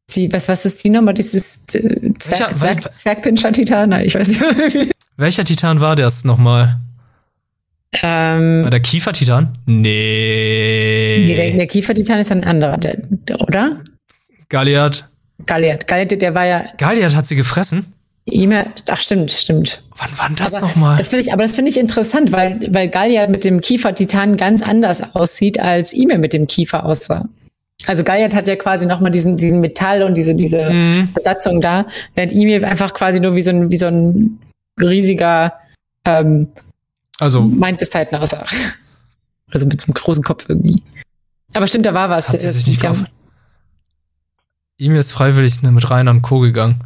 Sie, 0.08 0.30
was, 0.32 0.48
was 0.48 0.64
ist 0.66 0.84
die 0.84 0.90
Nummer? 0.90 1.12
Dieses 1.12 1.62
äh, 1.72 2.12
Zwerg, 2.18 2.58
Zwerg, 2.58 2.98
Zwergpinscher-Titan? 2.98 3.88
Nein, 3.88 4.06
ich 4.06 4.14
weiß 4.14 4.28
nicht. 4.28 4.92
Welcher 5.16 5.44
Titan 5.44 5.80
war 5.80 5.96
das 5.96 6.24
nochmal? 6.24 6.80
ähm, 8.02 8.64
War 8.64 8.70
der 8.70 8.80
Kiefer-Titan? 8.80 9.58
Nee. 9.66 11.24
nee, 11.24 11.34
der, 11.34 11.52
der 11.52 11.66
Kiefer-Titan 11.66 12.18
ist 12.18 12.32
ein 12.32 12.44
anderer, 12.44 12.78
der, 12.78 12.96
der, 12.98 13.40
oder? 13.40 13.82
Galliard. 14.48 15.08
Galliard. 15.46 15.86
Galliard, 15.86 16.20
der 16.20 16.34
war 16.34 16.44
ja 16.46 16.64
Galliard 16.78 17.16
hat 17.16 17.26
sie 17.26 17.36
gefressen? 17.36 17.86
Immer, 18.24 18.66
ach 18.88 19.00
stimmt, 19.00 19.30
stimmt. 19.32 19.82
Wann 19.96 20.18
war 20.18 20.30
das 20.36 20.60
nochmal? 20.60 20.98
Das 20.98 21.08
finde 21.08 21.24
ich, 21.24 21.32
aber 21.32 21.42
das 21.42 21.52
finde 21.52 21.70
ich 21.70 21.78
interessant, 21.78 22.32
weil, 22.32 22.60
weil 22.72 22.88
Galliard 22.88 23.30
mit 23.30 23.44
dem 23.44 23.60
Kiefer-Titan 23.60 24.36
ganz 24.36 24.62
anders 24.62 25.14
aussieht, 25.14 25.58
als 25.58 25.92
Ime 25.92 26.18
mit 26.18 26.32
dem 26.32 26.46
Kiefer 26.46 26.84
aussah. 26.86 27.28
Also 27.86 28.04
Galliard 28.04 28.32
hat 28.34 28.46
ja 28.46 28.54
quasi 28.56 28.86
nochmal 28.86 29.10
diesen, 29.10 29.36
diesen 29.36 29.60
Metall 29.60 30.02
und 30.04 30.14
diese, 30.16 30.34
diese 30.36 30.70
Mhm. 30.72 31.12
Besatzung 31.12 31.60
da, 31.60 31.86
während 32.14 32.32
Ime 32.32 32.64
einfach 32.66 32.94
quasi 32.94 33.18
nur 33.18 33.34
wie 33.34 33.42
so 33.42 33.50
ein, 33.50 33.70
wie 33.70 33.76
so 33.76 33.86
ein 33.86 34.38
riesiger, 34.80 35.54
ähm, 36.06 36.48
Also, 37.18 37.42
meint 37.42 37.80
des 37.80 37.90
Titan 37.90 38.20
aussah. 38.20 38.44
Also 39.50 39.66
mit 39.66 39.80
so 39.80 39.86
einem 39.86 39.94
großen 39.94 40.22
Kopf 40.22 40.46
irgendwie. 40.48 40.82
Aber 41.54 41.66
stimmt, 41.66 41.84
da 41.86 41.92
war 41.92 42.08
was. 42.08 42.28
Hat 42.28 42.38
sie 42.38 42.46
Das- 42.46 42.54
sich 42.64 42.66
nicht? 42.68 42.86
Ihm 44.78 44.94
ist 44.94 45.12
freiwillig 45.12 45.60
mit 45.62 45.90
Rainer 45.90 46.10
und 46.12 46.22
Co. 46.22 46.38
gegangen. 46.40 46.82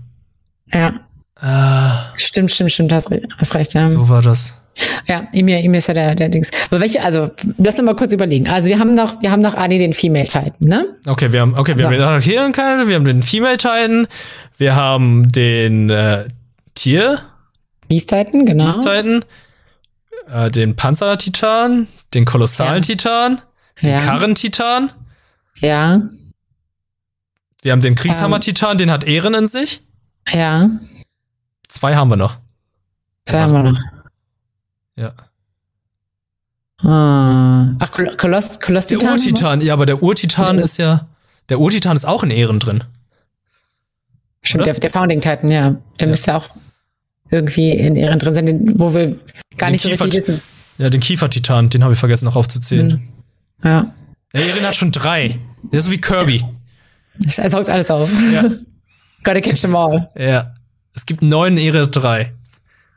Ja, 0.73 1.01
Äh, 1.41 1.91
stimmt, 2.17 2.51
stimmt, 2.51 2.73
stimmt, 2.73 2.93
hast, 2.93 3.11
hast 3.39 3.55
recht, 3.55 3.75
ja. 3.75 3.89
so 3.89 4.09
war 4.09 4.23
das. 4.23 4.59
Ja, 5.07 5.27
Emir, 5.33 5.59
Emir 5.59 5.79
ist 5.79 5.89
ja 5.89 5.95
der, 5.95 6.15
der 6.15 6.29
Dings. 6.29 6.51
Aber 6.71 6.81
welche, 6.81 7.03
also, 7.03 7.31
lass 7.57 7.77
noch 7.79 7.85
mal 7.85 7.97
kurz 7.97 8.13
überlegen. 8.13 8.47
Also, 8.49 8.69
wir 8.69 8.79
haben 8.79 8.95
noch, 8.95 9.23
wir 9.23 9.31
haben 9.31 9.41
noch 9.41 9.55
Adi 9.55 9.79
den 9.79 9.93
Female 9.95 10.25
Titan, 10.27 10.53
ne? 10.61 10.87
Okay, 11.07 11.33
wir 11.33 11.41
haben, 11.41 11.55
okay, 11.57 11.77
wir 11.79 11.85
So. 11.85 11.91
haben 12.05 12.21
den 12.21 12.21
Titan, 12.53 12.89
wir 12.89 12.95
haben 12.95 13.05
den 13.07 13.23
Female 13.23 13.57
Titan, 13.57 14.07
wir 14.59 14.77
haben 14.77 15.31
den 15.33 15.89
äh, 15.91 16.29
Tier 16.75 17.21
Beast 17.89 18.11
Titan, 18.11 18.45
genau. 18.45 18.65
Beast 18.67 18.83
Titan, 18.83 19.25
äh, 20.31 20.51
den 20.51 20.77
Panzer 20.77 21.17
Titan, 21.17 21.87
den 22.13 22.25
kolossalen 22.27 22.83
Ja. 22.83 22.87
Titan, 22.87 23.41
den 23.83 23.91
Ja. 23.93 24.01
Karren 24.01 24.35
Titan, 24.35 24.91
Ja, 25.61 26.03
wir 27.63 27.73
haben 27.73 27.81
den 27.83 27.95
Kriegshammer 27.95 28.37
Ähm. 28.37 28.41
Titan, 28.43 28.77
den 28.79 28.91
hat 28.91 29.05
Ehren 29.05 29.33
in 29.35 29.47
sich. 29.47 29.81
ja. 30.33 30.69
Zwei 31.69 31.97
haben 31.97 32.11
wir 32.11 32.17
noch. 32.17 32.39
Zwei 33.25 33.41
haben 33.41 33.53
wir 33.53 33.63
noch. 33.73 33.81
Ja. 34.97 35.13
Ah. 36.83 37.75
Ach, 37.79 37.91
Kol 37.91 38.15
Koloss, 38.17 38.61
Koloss 38.61 38.87
Der 38.87 38.99
Titan? 38.99 39.13
Urtitan, 39.19 39.61
ja, 39.61 39.73
aber 39.73 39.87
der 39.87 40.03
Urtitan 40.03 40.57
Der- 40.57 40.65
ist 40.65 40.77
ja, 40.77 41.07
der 41.49 41.59
Urtitan 41.59 41.97
ist 41.97 42.05
auch 42.05 42.23
in 42.23 42.31
Ehren 42.31 42.61
drin. 42.61 42.85
Stimmt, 44.43 44.67
der, 44.67 44.75
der 44.75 44.91
Founding 44.91 45.21
Titan, 45.21 45.51
ja. 45.51 45.71
Der 45.99 46.07
ja. 46.07 46.11
müsste 46.11 46.35
auch 46.37 46.51
irgendwie 47.31 47.71
in 47.73 47.97
Ehren 47.97 48.19
drin 48.19 48.35
sein, 48.35 48.79
wo 48.79 48.95
wir 48.95 49.17
gar 49.57 49.69
den 49.69 49.73
nicht 49.73 49.83
so 49.83 49.89
Kiefer 49.89 50.05
richtig 50.05 50.29
wissen. 50.29 50.43
Ja, 50.79 50.91
den 50.91 51.01
Kiefer-Titan, 51.01 51.71
den 51.71 51.83
habe 51.83 51.95
ich 51.95 51.99
vergessen 51.99 52.27
noch 52.27 52.37
aufzuzählen. 52.37 52.91
Hm. 52.91 53.09
Ja. 53.65 53.95
Ja, 54.35 54.41
Erin 54.41 54.65
hat 54.67 54.77
schon 54.77 54.93
drei. 54.93 55.41
Der 55.73 55.79
ist 55.79 55.87
so 55.87 55.91
wie 55.91 56.01
Kirby. 56.01 56.45
Er 57.37 57.51
saugt 57.51 57.71
alles 57.71 57.91
auf. 57.91 58.11
Ja. 58.33 58.43
Gotta 59.25 59.41
catch 59.41 59.63
them 59.63 59.75
all. 59.75 60.11
Ja. 60.17 60.55
Es 60.97 61.07
gibt 61.07 61.23
neun 61.23 61.57
Ehre 61.59 61.87
drei. 61.87 62.33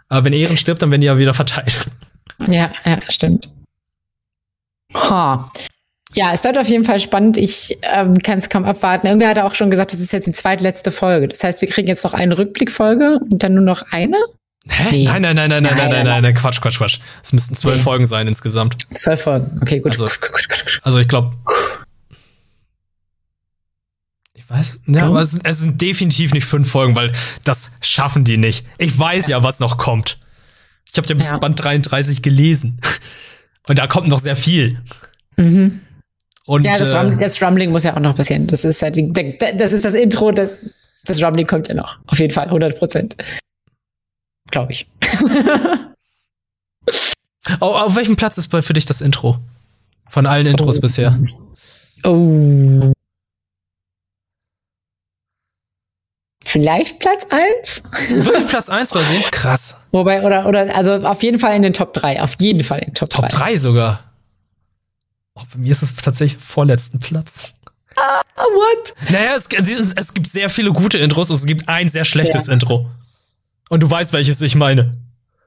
Aber 0.08 0.26
wenn 0.26 0.34
Ehren 0.34 0.58
stirbt, 0.58 0.82
dann 0.82 0.90
werden 0.90 1.02
die 1.02 1.08
ja 1.08 1.20
wieder 1.20 1.36
verteilt. 1.36 1.92
Ja, 2.48 2.72
ja, 2.86 3.00
stimmt. 3.10 3.50
Ha. 4.96 5.52
Ja, 6.14 6.32
es 6.34 6.42
bleibt 6.42 6.58
auf 6.58 6.68
jeden 6.68 6.86
Fall 6.86 7.00
spannend. 7.00 7.38
Ich 7.38 7.78
ähm, 7.94 8.18
kann 8.18 8.40
es 8.40 8.50
kaum 8.50 8.66
abwarten. 8.66 9.06
Irgendwer 9.06 9.30
hat 9.30 9.38
auch 9.40 9.54
schon 9.54 9.70
gesagt, 9.70 9.94
das 9.94 10.00
ist 10.00 10.12
jetzt 10.12 10.26
die 10.26 10.32
zweitletzte 10.32 10.92
Folge. 10.92 11.28
Das 11.28 11.44
heißt, 11.44 11.62
wir 11.62 11.68
kriegen 11.68 11.88
jetzt 11.88 12.04
noch 12.04 12.16
eine 12.16 12.36
Rückblickfolge 12.38 13.20
und 13.30 13.44
dann 13.44 13.54
nur 13.54 13.64
noch 13.64 13.84
eine? 13.92 14.18
Hä? 14.68 14.88
Nee. 14.92 15.04
Nein, 15.04 15.22
nein, 15.22 15.36
nein, 15.36 15.50
nein, 15.50 15.64
nein, 15.64 15.76
nein, 15.76 15.90
nein, 15.90 16.06
nein, 16.06 16.24
nein, 16.24 16.34
Quatsch, 16.34 16.62
Quatsch, 16.62 16.80
Quatsch. 16.80 17.00
Es 17.22 17.32
müssten 17.32 17.56
zwölf 17.56 17.78
nee. 17.78 17.84
Folgen 17.84 18.06
sein 18.08 18.28
insgesamt. 18.28 18.78
Zwölf 18.92 19.22
Folgen, 19.22 19.60
okay, 19.62 19.80
gut. 19.80 19.92
Also, 19.92 20.08
also 20.82 21.00
ich 21.00 21.08
glaube. 21.08 21.36
Weiß, 24.50 24.82
ja, 24.88 25.06
aber 25.06 25.22
es, 25.22 25.38
es, 25.44 25.60
sind 25.60 25.80
definitiv 25.80 26.34
nicht 26.34 26.46
fünf 26.46 26.72
Folgen, 26.72 26.96
weil 26.96 27.12
das 27.44 27.72
schaffen 27.82 28.24
die 28.24 28.38
nicht. 28.38 28.66
Ich 28.80 28.98
weiß 28.98 29.28
ja, 29.28 29.38
ja 29.38 29.44
was 29.44 29.60
noch 29.60 29.78
kommt. 29.78 30.18
Ich 30.92 30.98
habe 30.98 31.08
ja 31.08 31.16
bis 31.16 31.26
ja. 31.26 31.38
Band 31.38 31.64
33 31.64 32.24
gelesen. 32.24 32.82
Und 33.68 33.78
da 33.78 33.86
kommt 33.86 34.08
noch 34.08 34.20
sehr 34.20 34.36
viel. 34.36 34.82
Mhm. 35.38 35.82
Und, 36.48 36.66
ja, 36.66 36.76
das, 36.76 36.96
Rum, 36.96 37.14
äh, 37.14 37.18
das 37.18 37.40
Rumbling 37.44 37.70
muss 37.70 37.84
ja 37.84 37.96
auch 37.96 38.00
noch 38.00 38.16
passieren. 38.16 38.48
Das 38.48 38.66
ist 38.66 38.82
halt 38.82 38.96
die, 38.96 39.14
das 39.56 39.72
ist 39.72 39.86
das 39.86 39.94
Intro, 39.94 40.32
das, 40.32 40.54
das 41.06 41.22
Rumbling 41.22 41.46
kommt 41.46 41.68
ja 41.68 41.76
noch. 41.76 42.00
Auf 42.08 42.18
jeden 42.18 42.34
Fall, 42.34 42.46
100 42.46 42.76
Prozent. 42.76 43.16
Glaube 44.50 44.72
ich. 44.72 44.88
oh, 47.60 47.66
auf 47.66 47.96
welchem 47.96 48.16
Platz 48.16 48.40
ist 48.40 48.52
für 48.52 48.74
dich 48.74 48.88
das 48.88 49.02
Intro? 49.02 49.38
Von 50.10 50.26
allen 50.26 50.48
Intros 50.48 50.80
oh. 50.80 50.82
bisher. 50.82 51.20
Oh. 52.04 52.92
Vielleicht 56.52 56.98
Platz 56.98 57.28
1? 57.30 58.26
Wirklich 58.26 58.48
Platz 58.48 58.70
1 58.70 58.90
bei 58.90 59.04
dir? 59.04 59.22
Krass. 59.30 59.78
Wobei, 59.92 60.24
oder, 60.24 60.48
oder, 60.48 60.76
also 60.76 60.96
auf 60.96 61.22
jeden 61.22 61.38
Fall 61.38 61.56
in 61.56 61.62
den 61.62 61.74
Top 61.74 61.94
3. 61.94 62.24
Auf 62.24 62.38
jeden 62.40 62.64
Fall 62.64 62.80
in 62.80 62.86
den 62.86 62.94
Top, 62.96 63.12
Top 63.12 63.22
3. 63.22 63.28
Top 63.28 63.40
3 63.40 63.58
sogar. 63.58 64.04
Oh, 65.36 65.44
bei 65.54 65.60
mir 65.60 65.72
ist 65.72 65.84
es 65.84 65.96
tatsächlich 65.96 66.42
vorletzten 66.42 67.00
Platz. 67.00 67.54
Ah, 67.96 68.22
what? 68.36 68.96
Naja, 69.12 69.36
es, 69.36 69.48
es 69.96 70.14
gibt 70.16 70.26
sehr 70.26 70.50
viele 70.50 70.72
gute 70.72 70.98
Intros 70.98 71.30
und 71.30 71.36
es 71.36 71.46
gibt 71.46 71.70
ein 71.70 71.88
sehr 71.88 72.04
schlechtes 72.04 72.48
ja. 72.48 72.54
Intro. 72.54 72.90
Und 73.70 73.82
du 73.82 73.92
weißt, 73.92 74.12
welches 74.12 74.42
ich 74.42 74.56
meine. 74.56 74.94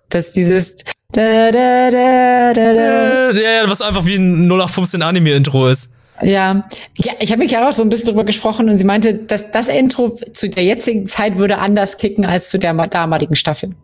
Das 0.08 0.30
dieses 0.30 0.76
da, 1.10 1.50
da, 1.50 1.90
da, 1.90 2.54
da, 2.54 2.74
da. 2.74 3.30
Ja, 3.32 3.68
was 3.68 3.80
einfach 3.80 4.04
wie 4.04 4.14
ein 4.14 4.46
0815 4.46 5.02
Anime-Intro 5.02 5.66
ist. 5.66 5.90
Ja, 6.22 6.62
ja 6.96 7.12
ich 7.20 7.30
habe 7.30 7.42
mich 7.42 7.52
ja 7.52 7.68
auch 7.68 7.72
so 7.72 7.82
ein 7.82 7.88
bisschen 7.88 8.08
drüber 8.08 8.24
gesprochen 8.24 8.68
und 8.68 8.78
sie 8.78 8.84
meinte, 8.84 9.14
dass 9.14 9.50
das 9.50 9.68
Intro 9.68 10.18
zu 10.32 10.48
der 10.48 10.64
jetzigen 10.64 11.06
Zeit 11.06 11.38
würde 11.38 11.58
anders 11.58 11.98
kicken 11.98 12.24
als 12.24 12.50
zu 12.50 12.58
der 12.58 12.74
damaligen 12.74 13.36
Staffel. 13.36 13.74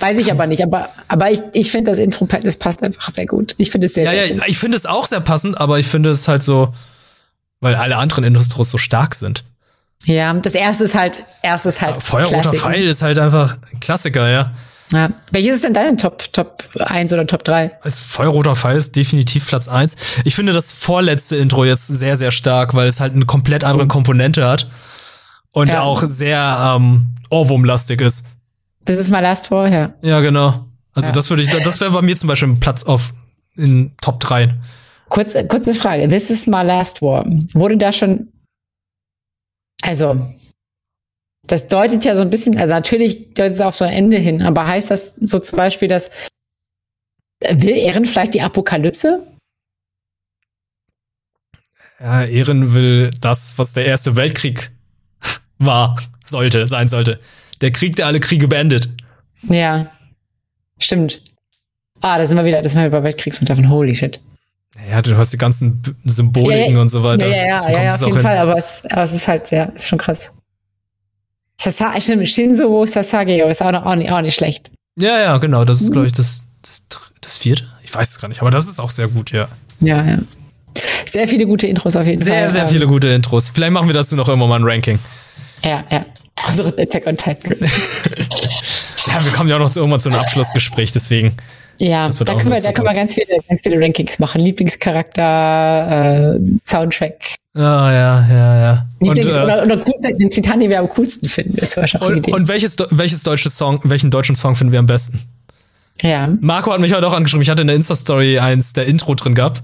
Weiß 0.00 0.16
ich 0.18 0.30
aber 0.30 0.46
nicht, 0.46 0.62
aber, 0.62 0.90
aber 1.08 1.30
ich, 1.30 1.40
ich 1.54 1.72
finde 1.72 1.90
das 1.90 1.98
Intro, 1.98 2.26
das 2.26 2.56
passt 2.56 2.82
einfach 2.84 3.12
sehr 3.12 3.26
gut. 3.26 3.56
Ich 3.58 3.70
finde 3.70 3.88
es 3.88 3.94
sehr, 3.94 4.04
ja, 4.04 4.10
sehr 4.10 4.26
ja, 4.26 4.34
gut. 4.34 4.44
ich 4.46 4.58
finde 4.58 4.76
es 4.76 4.86
auch 4.86 5.06
sehr 5.06 5.20
passend, 5.20 5.60
aber 5.60 5.80
ich 5.80 5.88
finde 5.88 6.10
es 6.10 6.28
halt 6.28 6.42
so, 6.42 6.72
weil 7.60 7.74
alle 7.74 7.96
anderen 7.96 8.22
Intros 8.22 8.70
so 8.70 8.78
stark 8.78 9.16
sind. 9.16 9.44
Ja, 10.04 10.32
das 10.32 10.54
erste 10.54 10.84
ist 10.84 10.94
halt, 10.94 11.24
erstes 11.42 11.80
halt. 11.80 11.96
Ja, 11.96 12.00
Feuerroter 12.00 12.52
Pfeil 12.52 12.86
ist 12.86 13.02
halt 13.02 13.18
einfach 13.18 13.58
ein 13.72 13.80
Klassiker, 13.80 14.30
ja. 14.30 14.52
Ja. 14.92 15.10
Welches 15.30 15.56
ist 15.56 15.64
denn 15.64 15.74
dein 15.74 15.98
Top, 15.98 16.32
Top 16.32 16.64
1 16.78 17.12
oder 17.12 17.26
Top 17.26 17.44
3? 17.44 17.78
Als 17.82 17.98
Feuerroter 17.98 18.56
Pfeil 18.56 18.76
ist 18.76 18.96
definitiv 18.96 19.46
Platz 19.46 19.68
1. 19.68 19.96
Ich 20.24 20.34
finde 20.34 20.52
das 20.52 20.72
vorletzte 20.72 21.36
Intro 21.36 21.64
jetzt 21.64 21.86
sehr, 21.86 22.16
sehr 22.16 22.30
stark, 22.30 22.74
weil 22.74 22.88
es 22.88 23.00
halt 23.00 23.14
eine 23.14 23.26
komplett 23.26 23.64
andere 23.64 23.84
mhm. 23.84 23.88
Komponente 23.88 24.46
hat. 24.46 24.68
Und 25.50 25.68
ja. 25.68 25.82
auch 25.82 26.02
sehr 26.04 26.74
ähm, 26.76 27.08
Ohrwurmlastig 27.30 28.00
ist. 28.00 28.26
Das 28.84 28.98
ist 28.98 29.10
mal 29.10 29.20
Last 29.20 29.50
War, 29.50 29.68
ja. 29.68 29.92
Ja, 30.02 30.20
genau. 30.20 30.66
Also 30.92 31.08
ja. 31.08 31.12
das 31.12 31.30
würde 31.30 31.42
ich, 31.42 31.48
das 31.48 31.80
wäre 31.80 31.90
bei 31.90 32.02
mir 32.02 32.16
zum 32.16 32.28
Beispiel 32.28 32.48
ein 32.48 32.60
Platz 32.60 32.82
auf 32.84 33.12
in 33.56 33.92
Top 34.00 34.20
3. 34.20 34.54
Kurz, 35.08 35.34
kurze 35.48 35.74
Frage. 35.74 36.08
This 36.08 36.30
is 36.30 36.46
my 36.46 36.62
last 36.62 37.02
war. 37.02 37.24
Wurde 37.54 37.76
da 37.76 37.92
schon 37.92 38.28
also, 39.82 40.20
das 41.48 41.66
deutet 41.66 42.04
ja 42.04 42.14
so 42.14 42.22
ein 42.22 42.30
bisschen, 42.30 42.56
also 42.56 42.74
natürlich 42.74 43.34
deutet 43.34 43.54
es 43.54 43.60
auf 43.60 43.74
so 43.74 43.84
ein 43.84 43.92
Ende 43.92 44.18
hin, 44.18 44.42
aber 44.42 44.66
heißt 44.66 44.90
das 44.90 45.16
so 45.16 45.38
zum 45.38 45.56
Beispiel, 45.56 45.88
dass 45.88 46.10
will 47.50 47.76
Ehren 47.76 48.04
vielleicht 48.04 48.34
die 48.34 48.42
Apokalypse? 48.42 49.26
Ja, 52.00 52.24
Ehren 52.24 52.74
will 52.74 53.10
das, 53.20 53.58
was 53.58 53.72
der 53.72 53.86
Erste 53.86 54.14
Weltkrieg 54.16 54.70
war, 55.58 56.00
sollte, 56.24 56.66
sein 56.66 56.88
sollte. 56.88 57.18
Der 57.60 57.72
Krieg, 57.72 57.96
der 57.96 58.06
alle 58.06 58.20
Kriege 58.20 58.46
beendet. 58.46 58.88
Ja, 59.42 59.90
stimmt. 60.78 61.22
Ah, 62.00 62.18
da 62.18 62.26
sind 62.26 62.36
wir 62.36 62.44
wieder, 62.44 62.62
das 62.62 62.72
sind 62.72 62.82
wir 62.82 62.90
bei 62.90 63.02
Weltkriegsmetaphern. 63.02 63.68
Holy 63.68 63.96
shit. 63.96 64.20
Ja, 64.88 65.02
du 65.02 65.16
hast 65.16 65.32
die 65.32 65.38
ganzen 65.38 65.82
Symboliken 66.04 66.74
ja, 66.74 66.80
und 66.80 66.88
so 66.88 67.02
weiter. 67.02 67.26
Ja, 67.26 67.36
ja, 67.36 67.44
ja, 67.46 67.70
ja, 67.70 67.82
ja 67.82 67.94
auf 67.94 68.00
jeden 68.00 68.12
hin. 68.12 68.22
Fall, 68.22 68.38
aber 68.38 68.56
es, 68.56 68.84
aber 68.88 69.02
es 69.02 69.12
ist 69.12 69.26
halt, 69.26 69.50
ja, 69.50 69.64
ist 69.64 69.88
schon 69.88 69.98
krass. 69.98 70.30
Sasa 71.60 72.00
stimmt, 72.00 72.28
Shinzo 72.28 72.86
Sasageo 72.86 73.48
ist 73.48 73.62
auch, 73.62 73.72
noch, 73.72 73.84
auch, 73.84 73.96
nicht, 73.96 74.10
auch 74.12 74.20
nicht 74.20 74.34
schlecht. 74.34 74.70
Ja, 74.96 75.18
ja, 75.20 75.38
genau. 75.38 75.64
Das 75.64 75.80
ist, 75.80 75.92
glaube 75.92 76.06
ich, 76.06 76.12
das, 76.12 76.44
das, 76.62 76.82
das 77.20 77.36
vierte. 77.36 77.64
Ich 77.82 77.94
weiß 77.94 78.10
es 78.10 78.20
gar 78.20 78.28
nicht, 78.28 78.40
aber 78.40 78.50
das 78.50 78.68
ist 78.68 78.78
auch 78.78 78.90
sehr 78.90 79.08
gut, 79.08 79.32
ja. 79.32 79.48
Ja, 79.80 80.04
ja. 80.04 80.18
Sehr 81.10 81.26
viele 81.26 81.46
gute 81.46 81.66
Intros 81.66 81.96
auf 81.96 82.06
jeden 82.06 82.22
sehr, 82.22 82.42
Fall. 82.42 82.50
Sehr, 82.50 82.60
sehr 82.60 82.68
viele 82.68 82.86
gute 82.86 83.08
Intros. 83.08 83.48
Vielleicht 83.48 83.72
machen 83.72 83.88
wir 83.88 83.94
dazu 83.94 84.14
noch 84.14 84.28
immer 84.28 84.46
mal 84.46 84.60
ein 84.60 84.64
Ranking. 84.64 84.98
Ja, 85.64 85.84
ja. 85.90 86.04
Unsere 86.48 86.68
Attack 86.80 87.06
on 87.06 87.16
Titan. 87.16 87.56
ja, 87.60 89.24
wir 89.24 89.32
kommen 89.32 89.48
ja 89.48 89.56
auch 89.56 89.60
noch 89.60 89.70
zu, 89.70 89.80
irgendwann 89.80 90.00
zu 90.00 90.08
einem 90.10 90.20
Abschlussgespräch, 90.20 90.92
deswegen. 90.92 91.36
Ja, 91.80 92.08
da 92.08 92.34
können, 92.34 92.52
wir, 92.52 92.60
da 92.60 92.72
können 92.72 92.88
wir 92.88 92.94
ganz 92.94 93.14
viele, 93.14 93.38
ganz 93.48 93.60
viele 93.62 93.80
Rankings 93.80 94.18
machen. 94.18 94.40
Lieblingscharakter, 94.40 96.34
äh, 96.34 96.40
Soundtrack. 96.66 97.36
Ah, 97.54 97.60
ja, 97.92 98.26
ja, 98.28 98.60
ja. 98.60 98.86
Lieblings 99.00 99.32
und, 99.34 99.38
äh, 99.38 99.44
oder, 99.44 99.62
oder 99.62 99.76
coolste, 99.78 100.16
den 100.16 100.30
Zitat, 100.30 100.60
den 100.60 100.70
wir 100.70 100.80
am 100.80 100.88
coolsten 100.88 101.28
finden, 101.28 101.56
ist 101.58 101.76
wahrscheinlich 101.76 102.26
Und, 102.26 102.34
und 102.34 102.48
welches, 102.48 102.76
welches 102.90 103.22
deutsche 103.22 103.50
Song, 103.50 103.80
welchen 103.84 104.10
deutschen 104.10 104.34
Song 104.34 104.56
finden 104.56 104.72
wir 104.72 104.80
am 104.80 104.86
besten? 104.86 105.20
Ja. 106.02 106.28
Marco 106.40 106.72
hat 106.72 106.80
mich 106.80 106.92
heute 106.92 107.06
auch 107.06 107.12
angeschrieben. 107.12 107.42
Ich 107.42 107.50
hatte 107.50 107.62
in 107.62 107.68
der 107.68 107.76
Insta-Story 107.76 108.38
eins 108.38 108.72
der 108.72 108.86
Intro 108.86 109.14
drin 109.14 109.34
gehabt. 109.34 109.62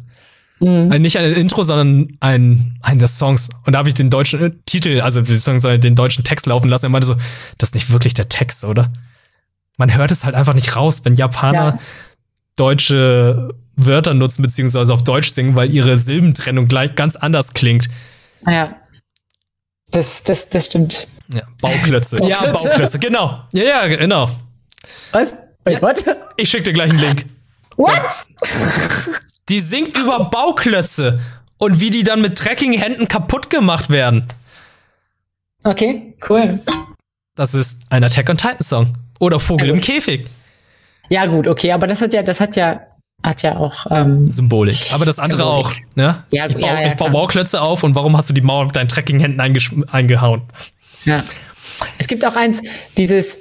Mhm. 0.60 0.90
Ein, 0.90 1.02
nicht 1.02 1.18
ein 1.18 1.32
Intro, 1.32 1.62
sondern 1.62 2.16
ein, 2.20 2.76
ein 2.80 2.98
der 2.98 3.08
Songs. 3.08 3.50
Und 3.64 3.72
da 3.72 3.78
habe 3.78 3.88
ich 3.88 3.94
den 3.94 4.10
deutschen 4.10 4.40
äh, 4.40 4.50
Titel, 4.66 5.00
also 5.00 5.20
den 5.20 5.94
deutschen 5.94 6.24
Text 6.24 6.46
laufen 6.46 6.68
lassen. 6.68 6.86
Er 6.86 6.90
meinte 6.90 7.06
so, 7.06 7.16
das 7.58 7.70
ist 7.70 7.74
nicht 7.74 7.90
wirklich 7.90 8.14
der 8.14 8.28
Text, 8.28 8.64
oder? 8.64 8.90
Man 9.76 9.94
hört 9.94 10.10
es 10.10 10.24
halt 10.24 10.34
einfach 10.34 10.54
nicht 10.54 10.76
raus, 10.76 11.04
wenn 11.04 11.14
Japaner 11.14 11.66
ja. 11.66 11.78
deutsche 12.56 13.54
Wörter 13.76 14.14
nutzen, 14.14 14.42
beziehungsweise 14.42 14.92
auf 14.92 15.04
Deutsch 15.04 15.30
singen, 15.30 15.56
weil 15.56 15.70
ihre 15.70 15.98
Silbentrennung 15.98 16.68
gleich 16.68 16.94
ganz 16.94 17.16
anders 17.16 17.54
klingt. 17.54 17.88
Ja. 18.46 18.76
Das, 19.90 20.22
das, 20.22 20.48
das 20.48 20.66
stimmt. 20.66 21.06
Ja, 21.32 21.42
Bauklötze. 21.60 22.16
Bauklötze. 22.16 22.44
Ja, 22.44 22.52
Bauklötze, 22.52 22.98
genau. 22.98 23.42
Ja, 23.52 23.62
ja, 23.62 23.86
genau. 23.86 24.30
Was? 25.12 25.34
Wait, 25.64 25.74
ja. 25.74 25.82
what? 25.82 26.04
Ich 26.36 26.50
schick 26.50 26.64
dir 26.64 26.72
gleich 26.72 26.90
einen 26.90 26.98
Link. 26.98 27.26
What? 27.76 28.26
Die 29.48 29.60
singt 29.60 29.96
über 29.96 30.30
Bauklötze 30.30 31.20
und 31.58 31.80
wie 31.80 31.90
die 31.90 32.02
dann 32.02 32.22
mit 32.22 32.42
dreckigen 32.42 32.78
Händen 32.78 33.08
kaputt 33.08 33.50
gemacht 33.50 33.90
werden. 33.90 34.26
Okay, 35.64 36.16
cool. 36.28 36.60
Das 37.34 37.54
ist 37.54 37.82
ein 37.90 38.04
Attack 38.04 38.28
on 38.30 38.36
Titan 38.36 38.62
Song. 38.62 38.94
Oder 39.24 39.40
Vogel 39.40 39.70
im 39.70 39.80
Käfig. 39.80 40.26
Ja, 41.08 41.26
gut, 41.26 41.46
okay, 41.46 41.72
aber 41.72 41.86
das 41.86 42.00
hat 42.00 42.12
ja, 42.12 42.22
das 42.22 42.40
hat 42.40 42.56
ja, 42.56 42.80
hat 43.22 43.42
ja 43.42 43.56
auch 43.56 43.86
ähm, 43.90 44.26
Symbolik. 44.26 44.92
Aber 44.92 45.04
das 45.04 45.18
andere 45.18 45.42
Symbolik. 45.42 45.66
auch, 45.66 45.72
ne? 45.96 46.24
Ja, 46.30 46.46
ich 46.46 46.54
baue, 46.54 46.62
ja, 46.62 46.80
ja, 46.80 46.88
ich 46.88 46.96
baue 46.96 47.10
Bauklötze 47.10 47.60
auf 47.60 47.82
und 47.82 47.94
warum 47.94 48.16
hast 48.16 48.30
du 48.30 48.34
die 48.34 48.40
Mauer 48.40 48.64
mit 48.66 48.76
deinen 48.76 48.88
dreckigen 48.88 49.20
Händen 49.20 49.40
eingehauen? 49.90 50.42
Ja. 51.04 51.22
Es 51.98 52.06
gibt 52.06 52.24
auch 52.24 52.36
eins, 52.36 52.60
dieses, 52.96 53.38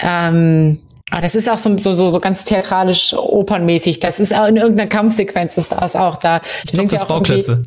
ähm, 0.00 0.80
Ah, 1.10 1.22
das 1.22 1.34
ist 1.34 1.48
auch 1.48 1.56
so, 1.56 1.76
so, 1.78 1.94
so, 1.94 2.10
so 2.10 2.20
ganz 2.20 2.44
theatralisch, 2.44 3.14
opernmäßig. 3.14 3.98
Das 3.98 4.20
ist 4.20 4.34
auch 4.34 4.46
in 4.46 4.56
irgendeiner 4.56 4.90
Kampfsequenz 4.90 5.56
ist 5.56 5.72
das 5.72 5.96
auch 5.96 6.16
da. 6.16 6.42
Ich 6.64 6.72
glaub, 6.72 6.88
das 6.88 7.06
Bauklötze. 7.06 7.62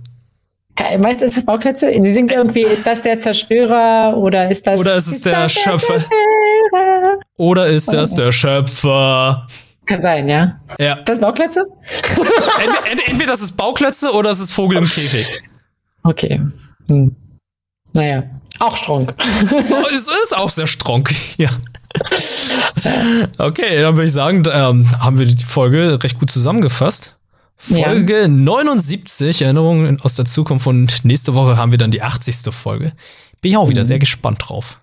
Meinst 0.99 1.21
du, 1.21 1.25
ist 1.25 1.37
das 1.37 1.45
Bauklötze? 1.45 1.91
Sie 1.91 2.13
singt 2.13 2.31
irgendwie, 2.31 2.63
ist 2.63 2.85
das 2.87 3.01
der 3.01 3.19
Zerstörer 3.19 4.17
oder 4.17 4.49
ist 4.49 4.65
das. 4.65 4.79
Oder 4.79 4.95
ist 4.95 5.07
es 5.07 5.13
ist 5.13 5.25
der 5.25 5.49
Schöpfer? 5.49 5.99
Der 5.99 7.19
oder 7.37 7.67
ist 7.67 7.89
oder 7.89 7.97
das 7.99 8.15
der 8.15 8.31
Schöpfer? 8.31 9.47
Kann 9.85 10.01
sein, 10.01 10.29
ja. 10.29 10.59
Ja. 10.79 10.95
Das 11.05 11.19
Bauklötze? 11.19 11.65
entweder, 12.63 13.07
entweder 13.09 13.31
das 13.31 13.41
ist 13.41 13.57
Bauklötze 13.57 14.11
oder 14.11 14.29
es 14.29 14.39
ist 14.39 14.51
Vogel 14.51 14.77
im 14.77 14.85
Käfig. 14.85 15.27
Okay. 16.03 16.41
Hm. 16.89 17.15
Naja. 17.93 18.23
Auch 18.59 18.77
strong. 18.77 19.11
Oh, 19.71 19.85
es 19.91 20.07
ist 20.23 20.37
auch 20.37 20.49
sehr 20.49 20.67
strong, 20.67 21.07
ja. 21.37 21.49
Okay, 23.37 23.81
dann 23.81 23.95
würde 23.95 24.05
ich 24.05 24.13
sagen, 24.13 24.43
ähm, 24.51 24.89
haben 24.99 25.19
wir 25.19 25.25
die 25.25 25.43
Folge 25.43 26.01
recht 26.01 26.19
gut 26.19 26.31
zusammengefasst. 26.31 27.17
Folge 27.61 28.21
ja. 28.21 28.27
79, 28.27 29.41
Erinnerungen 29.43 30.01
aus 30.01 30.15
der 30.15 30.25
Zukunft 30.25 30.67
und 30.67 31.05
nächste 31.05 31.35
Woche 31.35 31.57
haben 31.57 31.71
wir 31.71 31.77
dann 31.77 31.91
die 31.91 32.01
80. 32.01 32.53
Folge. 32.53 32.93
Bin 33.41 33.51
ich 33.51 33.57
auch 33.57 33.69
wieder 33.69 33.83
mhm. 33.83 33.87
sehr 33.87 33.99
gespannt 33.99 34.43
drauf. 34.43 34.79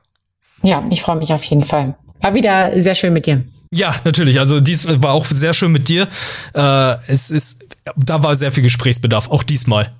Ja, 0.63 0.85
ich 0.91 1.03
freue 1.03 1.17
mich 1.17 1.33
auf 1.33 1.45
jeden 1.45 1.65
Fall. 1.65 1.97
War 2.21 2.35
wieder 2.35 2.81
sehr 2.81 2.95
schön 2.95 3.13
mit 3.13 3.27
dir. 3.27 3.45
Ja, 3.71 3.97
natürlich. 4.05 4.41
Also 4.41 4.61
dies 4.61 4.87
war 4.87 5.13
auch 5.13 5.27
sehr 5.27 5.55
schön 5.55 5.73
mit 5.73 5.89
dir. 5.89 6.09
Äh, 6.55 6.97
es 7.07 7.31
ist, 7.31 7.65
da 7.97 8.23
war 8.23 8.35
sehr 8.37 8.53
viel 8.53 8.63
Gesprächsbedarf, 8.63 9.31
auch 9.31 9.43
diesmal. 9.43 9.93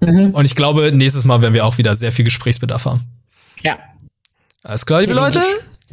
Mhm. 0.00 0.30
Und 0.32 0.44
ich 0.44 0.54
glaube, 0.54 0.92
nächstes 0.92 1.24
Mal 1.24 1.42
werden 1.42 1.54
wir 1.54 1.64
auch 1.64 1.78
wieder 1.78 1.94
sehr 1.94 2.12
viel 2.12 2.24
Gesprächsbedarf 2.24 2.84
haben. 2.84 3.02
Ja. 3.62 3.78
Alles 4.62 4.86
klar, 4.86 5.00
liebe 5.00 5.14
Leute. 5.14 5.40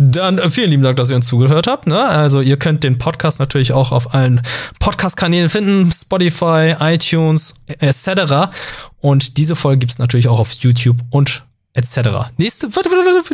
Dann 0.03 0.39
äh, 0.39 0.49
vielen 0.49 0.71
lieben 0.71 0.81
Dank, 0.81 0.97
dass 0.97 1.11
ihr 1.11 1.15
uns 1.15 1.27
zugehört 1.27 1.67
habt. 1.67 1.85
Ne? 1.85 2.03
Also 2.03 2.41
ihr 2.41 2.57
könnt 2.57 2.83
den 2.83 2.97
Podcast 2.97 3.39
natürlich 3.39 3.71
auch 3.71 3.91
auf 3.91 4.15
allen 4.15 4.41
Podcast-Kanälen 4.79 5.47
finden, 5.47 5.91
Spotify, 5.91 6.75
iTunes 6.79 7.53
etc. 7.67 8.51
Und 8.99 9.37
diese 9.37 9.55
Folge 9.55 9.79
gibt's 9.79 9.99
natürlich 9.99 10.27
auch 10.27 10.39
auf 10.39 10.53
YouTube 10.53 10.97
und 11.11 11.43
etc. 11.73 12.31
Nächste 12.37 12.69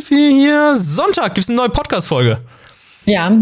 hier 0.08 0.76
Sonntag 0.76 1.34
gibt's 1.34 1.48
eine 1.48 1.56
neue 1.56 1.70
Podcast-Folge. 1.70 2.38
Ja. 3.06 3.32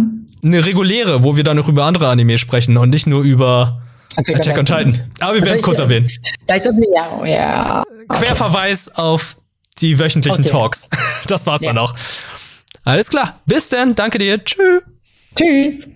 Eine 0.44 0.64
reguläre, 0.64 1.24
wo 1.24 1.36
wir 1.36 1.42
dann 1.42 1.56
noch 1.56 1.66
über 1.66 1.84
andere 1.84 2.08
Anime 2.08 2.38
sprechen 2.38 2.76
und 2.76 2.90
nicht 2.90 3.08
nur 3.08 3.24
über 3.24 3.82
Attack, 4.14 4.36
Attack 4.36 4.58
on 4.58 4.66
Titan. 4.66 5.12
Aber 5.18 5.34
wir 5.34 5.42
werden 5.42 5.56
es 5.56 5.62
kurz 5.62 5.80
erwähnen. 5.80 6.06
Vielleicht 6.46 6.66
das 6.66 6.74
ja, 6.94 7.26
ja. 7.26 7.82
Querverweis 8.08 8.94
auf 8.94 9.36
die 9.80 9.98
wöchentlichen 9.98 10.44
okay. 10.44 10.52
Talks. 10.52 10.88
Das 11.26 11.44
war's 11.44 11.60
ja. 11.60 11.70
dann 11.72 11.78
auch. 11.78 11.92
Alles 12.86 13.10
klar. 13.10 13.40
Bis 13.46 13.68
dann. 13.68 13.94
Danke 13.96 14.18
dir. 14.18 14.42
Tschüss. 14.42 14.82
Tschüss. 15.36 15.90